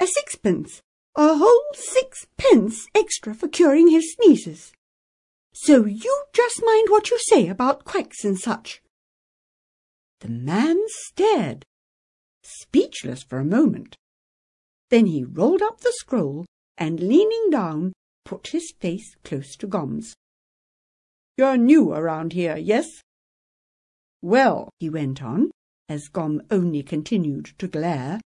a 0.00 0.06
sixpence, 0.06 0.80
A 1.16 1.36
whole 1.36 1.64
sixpence 1.74 2.88
extra 2.94 3.34
for 3.34 3.46
curing 3.46 3.88
his 3.88 4.14
sneezes. 4.14 4.72
So 5.52 5.84
you 5.84 6.24
just 6.32 6.60
mind 6.64 6.88
what 6.90 7.10
you 7.10 7.18
say 7.20 7.46
about 7.46 7.84
quacks 7.84 8.24
and 8.24 8.36
such. 8.38 8.82
The 10.20 10.28
man 10.28 10.80
stared, 10.88 11.64
speechless 12.42 13.22
for 13.22 13.38
a 13.38 13.44
moment. 13.44 13.96
Then 14.90 15.06
he 15.06 15.22
rolled 15.24 15.62
up 15.62 15.80
the 15.80 15.92
scroll 15.92 16.46
and, 16.76 16.98
leaning 16.98 17.50
down, 17.50 17.92
put 18.24 18.48
his 18.48 18.72
face 18.80 19.14
close 19.24 19.56
to 19.56 19.66
Gom's. 19.66 20.14
You're 21.36 21.56
new 21.56 21.92
around 21.92 22.32
here, 22.32 22.56
yes? 22.56 23.02
Well, 24.22 24.70
he 24.78 24.88
went 24.88 25.22
on, 25.22 25.50
as 25.88 26.08
Gom 26.08 26.42
only 26.50 26.82
continued 26.82 27.50
to 27.58 27.68
glare, 27.68 28.20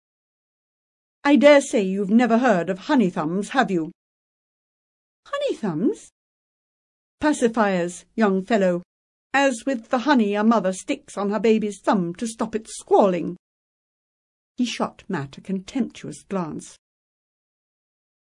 I 1.26 1.36
dare 1.36 1.62
say 1.62 1.80
you've 1.80 2.10
never 2.10 2.36
heard 2.36 2.68
of 2.68 2.80
honey 2.80 3.08
thumbs, 3.08 3.48
have 3.50 3.70
you? 3.70 3.92
Honey 5.26 5.56
thumbs? 5.56 6.10
Pacifiers, 7.18 8.04
young 8.14 8.44
fellow, 8.44 8.82
as 9.32 9.64
with 9.64 9.88
the 9.88 10.00
honey 10.00 10.34
a 10.34 10.44
mother 10.44 10.74
sticks 10.74 11.16
on 11.16 11.30
her 11.30 11.40
baby's 11.40 11.80
thumb 11.80 12.14
to 12.16 12.26
stop 12.26 12.54
it 12.54 12.68
squalling. 12.68 13.38
He 14.58 14.66
shot 14.66 15.02
Matt 15.08 15.38
a 15.38 15.40
contemptuous 15.40 16.24
glance. 16.24 16.76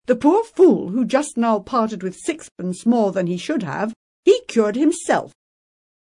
The 0.06 0.16
poor 0.16 0.44
fool 0.44 0.90
who 0.90 1.06
just 1.06 1.38
now 1.38 1.60
parted 1.60 2.04
with 2.04 2.16
sixpence 2.16 2.86
more 2.86 3.12
than 3.12 3.28
he 3.28 3.38
should 3.38 3.64
have, 3.64 3.94
he 4.26 4.42
cured 4.48 4.76
himself. 4.76 5.32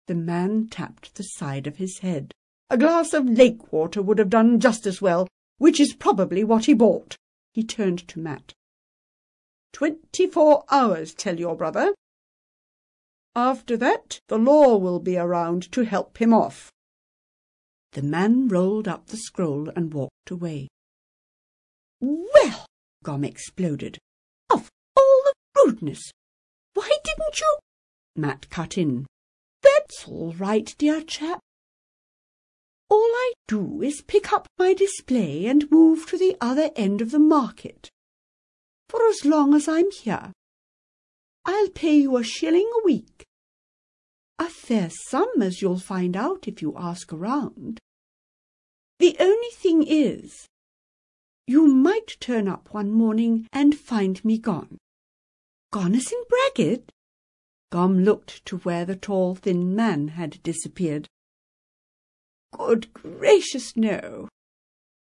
The 0.08 0.16
man 0.16 0.68
tapped 0.70 1.16
the 1.16 1.24
side 1.24 1.68
of 1.68 1.78
his 1.78 2.00
head. 2.00 2.32
A 2.70 2.78
glass 2.78 3.14
of 3.14 3.30
lake 3.30 3.72
water 3.72 4.02
would 4.02 4.18
have 4.18 4.30
done 4.30 4.60
just 4.60 4.86
as 4.86 5.02
well, 5.02 5.28
which 5.58 5.80
is 5.80 5.94
probably 5.94 6.44
what 6.44 6.66
he 6.66 6.74
bought. 6.74 7.16
He 7.54 7.64
turned 7.64 8.08
to 8.08 8.20
Matt. 8.20 8.54
Twenty-four 9.74 10.64
hours, 10.72 11.14
tell 11.14 11.40
your 11.40 11.56
brother. 11.56 11.94
After 13.36 13.78
that, 13.78 14.20
the 14.28 14.38
law 14.38 14.78
will 14.78 15.00
be 15.00 15.18
around 15.18 15.72
to 15.72 15.84
help 15.84 16.18
him 16.18 16.34
off. 16.34 16.72
The 17.94 18.02
man 18.02 18.48
rolled 18.48 18.88
up 18.88 19.08
the 19.08 19.18
scroll 19.18 19.70
and 19.76 19.94
walked 19.94 20.32
away. 20.32 20.68
Well, 22.00 22.66
Gom 23.04 23.24
exploded. 23.24 23.98
Of 24.50 24.70
all 24.96 25.24
the 25.26 25.34
rudeness! 25.66 26.12
Why 26.74 26.90
didn't 27.04 27.40
you? 27.40 27.58
Matt 28.16 28.50
cut 28.50 28.78
in. 28.78 29.08
That's 29.62 30.08
all 30.08 30.34
right, 30.34 30.74
dear 30.78 31.02
chap. 31.02 31.40
All 32.90 33.00
I 33.00 33.34
do 33.48 33.82
is 33.82 34.02
pick 34.02 34.34
up 34.34 34.48
my 34.60 34.74
display 34.74 35.46
and 35.46 35.72
move 35.72 36.06
to 36.08 36.18
the 36.18 36.36
other 36.42 36.72
end 36.76 37.02
of 37.02 37.12
the 37.12 37.20
market. 37.20 37.90
For 38.90 39.08
as 39.08 39.24
long 39.24 39.56
as 39.56 39.68
I'm 39.68 39.90
here, 39.92 40.34
I'll 41.46 41.70
pay 41.70 41.96
you 41.96 42.18
a 42.18 42.24
shilling 42.24 42.70
a 42.82 42.86
week. 42.86 43.26
A 44.38 44.46
fair 44.46 44.90
sum, 44.90 45.42
as 45.42 45.62
you'll 45.62 45.80
find 45.80 46.18
out 46.18 46.48
if 46.48 46.62
you 46.62 46.74
ask 46.78 47.14
around. 47.14 47.80
The 49.00 49.16
only 49.20 49.52
thing 49.56 49.84
is, 49.88 50.48
you 51.48 51.68
might 51.68 52.18
turn 52.20 52.48
up 52.48 52.74
one 52.74 52.92
morning 52.92 53.48
and 53.52 53.76
find 53.76 54.24
me 54.24 54.38
gone. 54.38 54.78
Gone 55.72 55.96
as 55.96 56.12
in 56.12 56.24
Braggett? 56.30 56.92
Gom 57.72 58.04
looked 58.04 58.46
to 58.46 58.58
where 58.58 58.86
the 58.86 58.96
tall, 58.96 59.36
thin 59.36 59.76
man 59.76 60.10
had 60.10 60.44
disappeared. 60.44 61.08
Good 62.52 62.94
gracious, 62.94 63.78
no. 63.78 64.28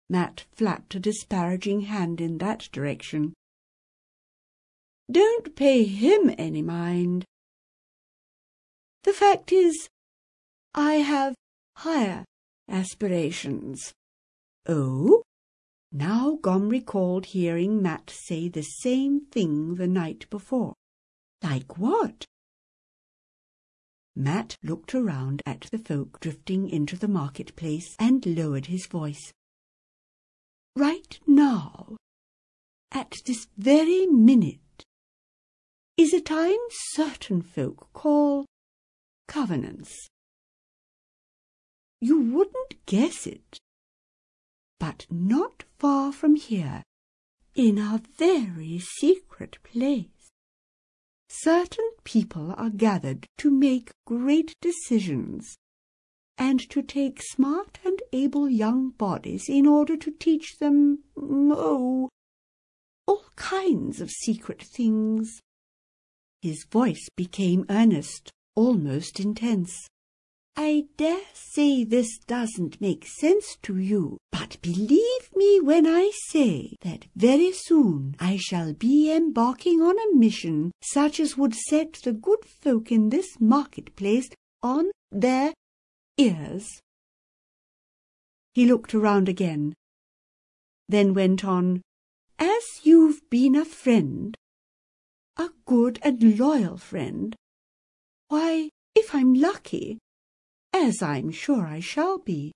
Matt 0.09 0.45
flapped 0.53 0.95
a 0.95 1.01
disparaging 1.01 1.83
hand 1.83 2.21
in 2.21 2.39
that 2.39 2.69
direction. 2.73 3.35
Don't 5.11 5.57
pay 5.57 5.85
him 5.85 6.33
any 6.39 6.63
mind. 6.63 7.25
The 9.03 9.13
fact 9.13 9.51
is, 9.53 9.89
I 10.75 10.95
have 10.95 11.35
higher 11.79 12.25
aspirations. 12.69 13.93
Oh? 14.67 15.23
Now 15.93 16.39
Gom 16.41 16.69
recalled 16.69 17.27
hearing 17.27 17.83
Matt 17.83 18.11
say 18.11 18.49
the 18.49 18.63
same 18.63 19.27
thing 19.27 19.75
the 19.75 19.89
night 19.89 20.29
before. 20.31 20.75
Like 21.43 21.79
what? 21.79 22.25
Matt 24.15 24.57
looked 24.63 24.95
around 24.95 25.43
at 25.47 25.63
the 25.73 25.79
folk 25.79 26.21
drifting 26.21 26.69
into 26.69 26.97
the 26.97 27.09
marketplace 27.09 27.97
and 27.99 28.25
lowered 28.25 28.67
his 28.67 28.87
voice. 28.87 29.33
Right 30.77 31.19
now, 31.27 31.97
at 32.93 33.17
this 33.27 33.49
very 33.57 34.07
minute, 34.07 34.85
is 35.97 36.15
a 36.15 36.21
time 36.21 36.59
certain 36.71 37.43
folk 37.43 37.93
call 37.93 38.47
covenants. 39.27 40.09
You 42.01 42.21
wouldn't 42.21 42.87
guess 42.87 43.27
it, 43.27 43.59
but 44.81 45.07
not 45.09 45.63
far 45.79 46.11
from 46.11 46.35
here, 46.35 46.83
in 47.55 47.79
a 47.79 48.03
very 48.19 48.81
secret 48.81 49.59
place, 49.63 50.31
certain 51.29 51.91
people 52.03 52.53
are 52.57 52.71
gathered 52.71 53.27
to 53.39 53.51
make 53.51 53.93
great 54.07 54.53
decisions 54.61 55.57
and 56.39 56.59
to 56.71 56.81
take 56.83 57.23
smart 57.23 57.79
and 57.85 58.01
able 58.15 58.49
young 58.49 58.91
bodies 58.91 59.45
in 59.49 59.67
order 59.67 59.97
to 59.97 60.11
teach 60.11 60.57
them, 60.59 61.01
oh, 61.17 62.09
all 63.07 63.25
kinds 63.37 64.01
of 64.01 64.11
secret 64.11 64.63
things. 64.63 65.41
His 66.41 66.65
voice 66.65 67.07
became 67.15 67.67
earnest, 67.69 68.31
almost 68.57 69.21
intense. 69.21 69.87
I 70.57 70.87
dare 70.97 71.23
say 71.35 71.85
this 71.85 72.19
doesn't 72.27 72.81
make 72.81 73.07
sense 73.07 73.57
to 73.63 73.79
you, 73.79 74.19
but 74.31 74.61
believe 74.63 75.31
me 75.35 75.61
when 75.61 75.87
I 75.87 76.11
say 76.29 76.77
that 76.83 77.07
very 77.17 77.53
soon 77.53 78.15
I 78.19 78.37
shall 78.37 78.73
be 78.75 79.13
embarking 79.13 79.81
on 79.81 79.97
a 79.99 80.15
mission 80.17 80.73
such 80.83 81.19
as 81.21 81.37
would 81.37 81.55
set 81.55 81.95
the 82.05 82.13
good 82.13 82.45
folk 82.45 82.93
in 82.93 83.09
this 83.09 83.41
marketplace 83.41 84.29
on 84.63 84.91
their 85.11 85.53
ears. 86.17 86.69
He 88.53 88.67
looked 88.67 88.95
around 88.95 89.29
again, 89.29 89.75
then 90.89 91.15
went 91.15 91.45
on, 91.45 91.83
As 92.39 92.65
you've 92.83 93.29
been 93.31 93.55
a 93.55 93.65
friend, 93.65 94.37
a 95.37 95.51
good 95.65 95.99
and 96.03 96.39
loyal 96.39 96.77
friend, 96.77 97.35
why, 98.29 98.71
if 98.95 99.15
I'm 99.15 99.35
lucky, 99.35 99.99
as 100.73 101.03
I'm 101.03 101.31
sure 101.31 101.67
I 101.67 101.81
shall 101.81 102.19
be, 102.19 102.53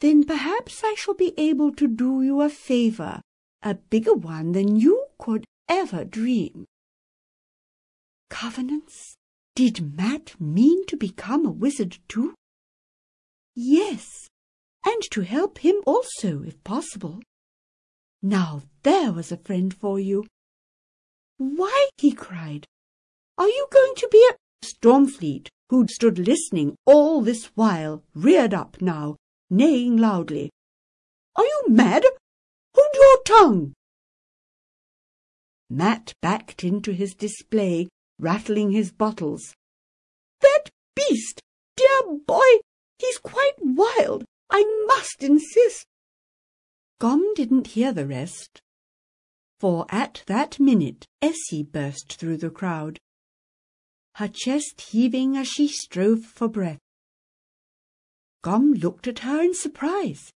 then 0.00 0.24
perhaps 0.24 0.82
I 0.84 0.94
shall 0.96 1.14
be 1.14 1.32
able 1.38 1.72
to 1.74 1.86
do 1.86 2.22
you 2.22 2.40
a 2.40 2.48
favour, 2.48 3.20
a 3.62 3.74
bigger 3.74 4.14
one 4.14 4.52
than 4.52 4.76
you 4.76 5.06
could 5.18 5.44
ever 5.68 6.04
dream. 6.04 6.66
Covenants? 8.28 9.14
Did 9.54 9.96
Matt 9.96 10.40
mean 10.40 10.86
to 10.86 10.96
become 10.96 11.44
a 11.44 11.50
wizard 11.50 11.98
too? 12.08 12.34
Yes, 13.54 14.28
and 14.84 15.02
to 15.10 15.20
help 15.20 15.58
him 15.58 15.76
also, 15.86 16.42
if 16.42 16.62
possible. 16.64 17.20
Now 18.22 18.62
there 18.82 19.12
was 19.12 19.30
a 19.30 19.36
friend 19.36 19.74
for 19.74 20.00
you. 20.00 20.26
Why, 21.36 21.88
he 21.98 22.12
cried, 22.12 22.66
are 23.36 23.48
you 23.48 23.66
going 23.70 23.94
to 23.96 24.08
be 24.10 24.26
a 24.30 24.36
Stormfleet 24.62 25.48
who'd 25.68 25.90
stood 25.90 26.18
listening 26.18 26.76
all 26.84 27.22
this 27.22 27.46
while, 27.54 28.02
reared 28.14 28.52
up 28.52 28.80
now, 28.80 29.16
neighing 29.48 29.96
loudly. 29.96 30.50
Are 31.34 31.44
you 31.44 31.62
mad? 31.68 32.04
Hold 32.74 32.94
your 32.94 33.22
tongue! 33.24 33.72
Matt 35.70 36.12
backed 36.20 36.62
into 36.62 36.92
his 36.92 37.14
display, 37.14 37.88
rattling 38.18 38.70
his 38.70 38.92
bottles. 38.92 39.54
That 40.40 40.68
beast! 40.94 41.40
Dear 41.76 42.18
boy! 42.26 42.60
He's 42.98 43.18
quite 43.18 43.54
wild! 43.58 44.24
I 44.50 44.62
must 44.86 45.22
insist! 45.22 45.86
Gom 46.98 47.32
didn't 47.34 47.68
hear 47.68 47.92
the 47.92 48.06
rest, 48.06 48.60
for 49.58 49.86
at 49.88 50.22
that 50.26 50.60
minute 50.60 51.06
Essie 51.22 51.62
burst 51.62 52.12
through 52.12 52.36
the 52.36 52.50
crowd 52.50 52.98
her 54.16 54.28
chest 54.28 54.80
heaving 54.90 55.36
as 55.36 55.48
she 55.48 55.68
strove 55.68 56.24
for 56.24 56.48
breath. 56.48 56.80
Gom 58.42 58.72
looked 58.72 59.06
at 59.06 59.20
her 59.20 59.40
in 59.40 59.54
surprise. 59.54 60.32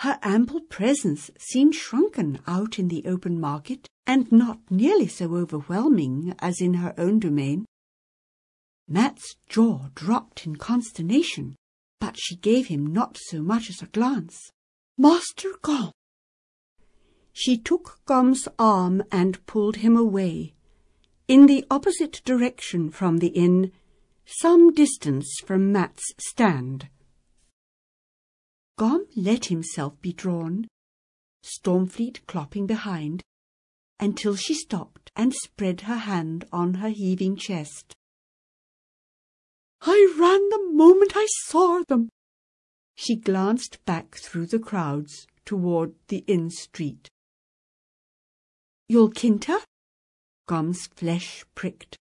Her 0.00 0.18
ample 0.22 0.60
presence 0.60 1.30
seemed 1.38 1.74
shrunken 1.74 2.40
out 2.46 2.78
in 2.78 2.88
the 2.88 3.04
open 3.06 3.40
market, 3.40 3.88
and 4.06 4.30
not 4.30 4.60
nearly 4.70 5.08
so 5.08 5.34
overwhelming 5.34 6.34
as 6.38 6.60
in 6.60 6.74
her 6.74 6.94
own 6.98 7.18
domain. 7.18 7.64
Matt's 8.86 9.36
jaw 9.48 9.88
dropped 9.94 10.46
in 10.46 10.56
consternation, 10.56 11.56
but 12.00 12.16
she 12.18 12.36
gave 12.36 12.68
him 12.68 12.86
not 12.86 13.18
so 13.20 13.42
much 13.42 13.68
as 13.68 13.82
a 13.82 13.86
glance. 13.86 14.50
Master 14.96 15.50
Gom! 15.62 15.92
She 17.32 17.58
took 17.58 18.00
Gom's 18.04 18.48
arm 18.58 19.02
and 19.12 19.44
pulled 19.46 19.76
him 19.76 19.96
away, 19.96 20.54
in 21.28 21.44
the 21.44 21.64
opposite 21.70 22.22
direction 22.24 22.90
from 22.90 23.18
the 23.18 23.28
inn, 23.28 23.70
some 24.24 24.72
distance 24.72 25.40
from 25.44 25.70
Mat's 25.70 26.14
stand. 26.18 26.88
Gom 28.78 29.06
let 29.14 29.46
himself 29.46 30.00
be 30.00 30.14
drawn, 30.14 30.66
Stormfleet 31.44 32.24
clopping 32.26 32.66
behind, 32.66 33.22
until 34.00 34.36
she 34.36 34.54
stopped 34.54 35.10
and 35.14 35.34
spread 35.34 35.82
her 35.82 35.96
hand 35.96 36.46
on 36.50 36.74
her 36.74 36.88
heaving 36.88 37.36
chest. 37.36 37.94
I 39.82 40.14
ran 40.18 40.48
the 40.48 40.72
moment 40.72 41.12
I 41.14 41.26
saw 41.44 41.82
them. 41.88 42.08
She 42.94 43.16
glanced 43.16 43.84
back 43.84 44.16
through 44.16 44.46
the 44.46 44.58
crowds 44.58 45.26
toward 45.44 45.94
the 46.08 46.24
inn 46.26 46.50
street. 46.50 47.10
You'll 48.88 49.10
kinter? 49.10 49.58
Gom's 50.48 50.86
flesh 50.86 51.44
pricked. 51.54 51.98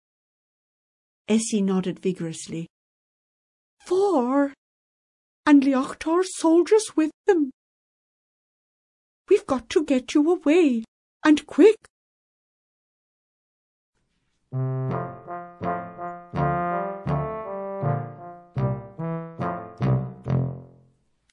Essie 1.29 1.61
nodded 1.61 2.01
vigorously. 2.01 2.67
Four! 3.85 4.55
And 5.45 5.63
Leachtor's 5.63 6.31
soldiers 6.39 6.97
with 6.97 7.11
them. 7.27 7.51
We've 9.29 9.47
got 9.47 9.69
to 9.71 9.85
get 9.85 10.15
you 10.15 10.33
away, 10.33 10.85
and 11.23 11.47
quick! 11.47 11.77